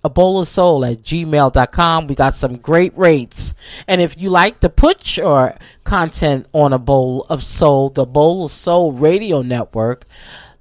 Soul 0.04 0.84
at 0.84 1.02
gmail.com. 1.02 2.06
We 2.06 2.14
got 2.14 2.34
some 2.34 2.56
great 2.56 2.96
rates. 2.96 3.54
And 3.86 4.00
if 4.00 4.18
you 4.18 4.30
like 4.30 4.60
to 4.60 4.68
put 4.68 5.16
your 5.16 5.54
content 5.84 6.46
on 6.52 6.72
a 6.72 6.78
bowl 6.78 7.26
of 7.28 7.42
soul, 7.42 7.90
the 7.90 8.04
Bowl 8.04 8.44
of 8.46 8.50
Soul 8.50 8.92
Radio 8.92 9.42
Network, 9.42 10.04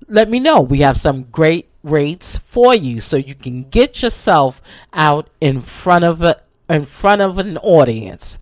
let 0.08 0.30
me 0.30 0.39
know. 0.39 0.62
We 0.62 0.80
have 0.80 0.98
some 0.98 1.24
great 1.24 1.70
rates 1.84 2.38
for 2.38 2.76
you 2.76 3.00
so 3.00 3.18
you 3.18 3.36
can 3.36 3.64
get 3.64 4.04
yourself 4.04 4.62
out 4.94 5.30
in 5.39 5.62
front 5.62 6.06
of 6.06 6.22
a 6.22 6.42
in 6.70 6.86
front 6.86 7.22
of 7.22 7.38
an 7.38 7.58
audience. 7.58 8.39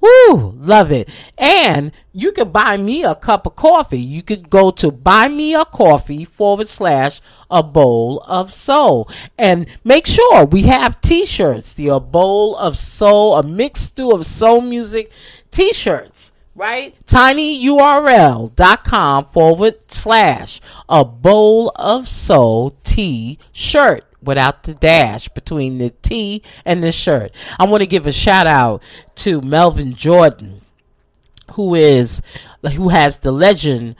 Woo, 0.00 0.52
love 0.56 0.92
it. 0.92 1.08
And 1.36 1.92
you 2.12 2.32
can 2.32 2.50
buy 2.50 2.76
me 2.76 3.02
a 3.02 3.14
cup 3.14 3.46
of 3.46 3.56
coffee. 3.56 4.00
You 4.00 4.22
could 4.22 4.48
go 4.48 4.70
to 4.72 4.90
buy 4.92 5.28
me 5.28 5.54
a 5.54 5.64
coffee 5.64 6.24
forward 6.24 6.68
slash 6.68 7.20
a 7.50 7.62
bowl 7.62 8.20
of 8.26 8.52
soul. 8.52 9.08
And 9.36 9.66
make 9.84 10.06
sure 10.06 10.44
we 10.44 10.62
have 10.62 11.00
t 11.00 11.24
shirts, 11.26 11.72
the 11.74 11.88
a 11.88 12.00
bowl 12.00 12.56
of 12.56 12.76
soul, 12.78 13.36
a 13.36 13.42
mixed 13.42 13.86
stew 13.88 14.10
of 14.12 14.26
soul 14.26 14.60
music 14.60 15.10
t 15.50 15.72
shirts. 15.72 16.32
Right? 16.54 16.94
tinyurl.com 17.06 18.46
forward 19.26 19.90
slash 19.92 20.60
a 20.88 21.04
bowl 21.04 21.70
of 21.76 22.08
soul 22.08 22.70
t 22.82 23.38
shirt 23.52 24.04
without 24.22 24.64
the 24.64 24.74
dash 24.74 25.28
between 25.28 25.78
the 25.78 25.90
T 25.90 26.42
and 26.64 26.82
the 26.82 26.92
shirt. 26.92 27.32
I 27.58 27.66
want 27.66 27.82
to 27.82 27.86
give 27.86 28.06
a 28.06 28.12
shout 28.12 28.46
out 28.46 28.82
to 29.16 29.40
Melvin 29.40 29.94
Jordan, 29.94 30.60
who 31.52 31.74
is 31.74 32.22
who 32.74 32.88
has 32.88 33.20
the 33.20 33.32
legend 33.32 33.96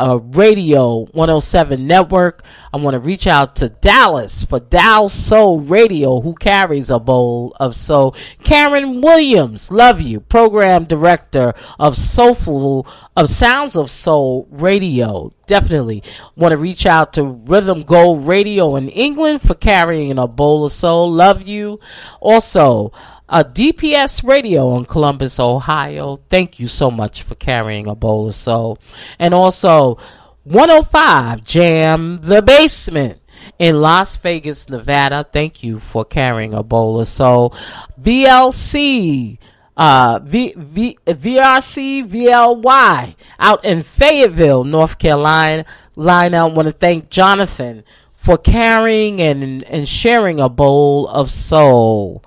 uh, 0.00 0.16
Radio 0.16 1.04
107 1.12 1.86
network. 1.86 2.42
I 2.72 2.78
want 2.78 2.94
to 2.94 3.00
reach 3.00 3.26
out 3.26 3.56
to 3.56 3.68
Dallas 3.68 4.44
for 4.44 4.58
Dal 4.58 5.08
Soul 5.08 5.60
Radio, 5.60 6.20
who 6.20 6.34
carries 6.34 6.88
a 6.88 6.98
bowl 6.98 7.54
of 7.60 7.76
soul. 7.76 8.16
Karen 8.42 9.02
Williams, 9.02 9.70
love 9.70 10.00
you, 10.00 10.20
program 10.20 10.84
director 10.84 11.52
of 11.78 11.96
Soulful 11.96 12.86
of 13.16 13.28
Sounds 13.28 13.76
of 13.76 13.90
Soul 13.90 14.48
Radio. 14.50 15.32
Definitely 15.46 16.02
want 16.36 16.52
to 16.52 16.58
reach 16.58 16.86
out 16.86 17.12
to 17.14 17.24
Rhythm 17.24 17.82
Gold 17.82 18.26
Radio 18.26 18.76
in 18.76 18.88
England 18.88 19.42
for 19.42 19.54
carrying 19.54 20.16
a 20.16 20.26
bowl 20.26 20.64
of 20.64 20.72
soul. 20.72 21.12
Love 21.12 21.46
you. 21.46 21.80
Also, 22.20 22.92
a 23.30 23.44
DPS 23.44 24.26
radio 24.26 24.76
in 24.76 24.84
Columbus, 24.84 25.38
Ohio. 25.38 26.20
Thank 26.28 26.58
you 26.58 26.66
so 26.66 26.90
much 26.90 27.22
for 27.22 27.36
carrying 27.36 27.86
a 27.86 27.94
bowl 27.94 28.28
of 28.28 28.34
soul. 28.34 28.78
And 29.18 29.32
also 29.32 29.98
105 30.44 31.44
Jam 31.44 32.20
the 32.22 32.42
Basement 32.42 33.20
in 33.58 33.80
Las 33.80 34.16
Vegas, 34.16 34.68
Nevada. 34.68 35.24
Thank 35.30 35.62
you 35.62 35.78
for 35.78 36.04
carrying 36.04 36.54
a 36.54 36.64
bowl 36.64 37.00
of 37.00 37.06
soul. 37.06 37.54
VLC 38.00 39.38
uh, 39.76 40.18
v, 40.22 40.52
v, 40.56 40.98
VRC 41.06 42.06
VLY 42.06 43.14
out 43.38 43.64
in 43.64 43.82
Fayetteville, 43.82 44.64
North 44.64 44.98
Carolina. 44.98 45.64
Line 45.96 46.34
I 46.34 46.44
want 46.44 46.66
to 46.66 46.72
thank 46.72 47.10
Jonathan 47.10 47.84
for 48.14 48.36
carrying 48.36 49.20
and, 49.20 49.62
and 49.62 49.88
sharing 49.88 50.40
a 50.40 50.48
bowl 50.48 51.08
of 51.08 51.30
soul. 51.30 52.22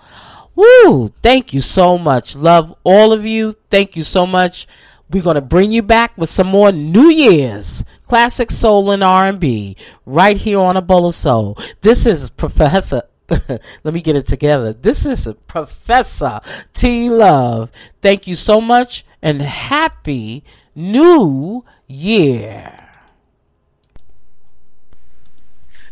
Woo! 0.55 1.07
Thank 1.21 1.53
you 1.53 1.61
so 1.61 1.97
much. 1.97 2.35
Love 2.35 2.75
all 2.83 3.11
of 3.11 3.25
you. 3.25 3.53
Thank 3.69 3.95
you 3.95 4.03
so 4.03 4.25
much. 4.25 4.67
We're 5.09 5.23
going 5.23 5.35
to 5.35 5.41
bring 5.41 5.71
you 5.71 5.81
back 5.81 6.17
with 6.17 6.29
some 6.29 6.47
more 6.47 6.71
New 6.71 7.09
Year's 7.09 7.83
classic 8.03 8.51
soul 8.51 8.91
and 8.91 9.03
R&B 9.03 9.75
right 10.05 10.37
here 10.37 10.59
on 10.59 10.77
a 10.77 10.81
bowl 10.81 11.07
of 11.07 11.15
soul. 11.15 11.57
This 11.81 12.05
is 12.05 12.29
Professor 12.29 13.03
Let 13.83 13.93
me 13.93 14.01
get 14.01 14.15
it 14.15 14.27
together. 14.27 14.73
This 14.73 15.05
is 15.05 15.27
Professor 15.47 16.41
T 16.73 17.09
Love. 17.09 17.71
Thank 18.01 18.27
you 18.27 18.35
so 18.35 18.59
much 18.59 19.05
and 19.21 19.41
happy 19.41 20.43
new 20.75 21.63
year. 21.87 22.79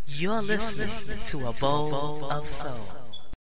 You're 0.05 0.41
listening 0.41 1.18
to 1.28 1.47
a 1.47 1.53
bowl 1.53 2.26
of 2.32 2.45
soul. 2.45 3.00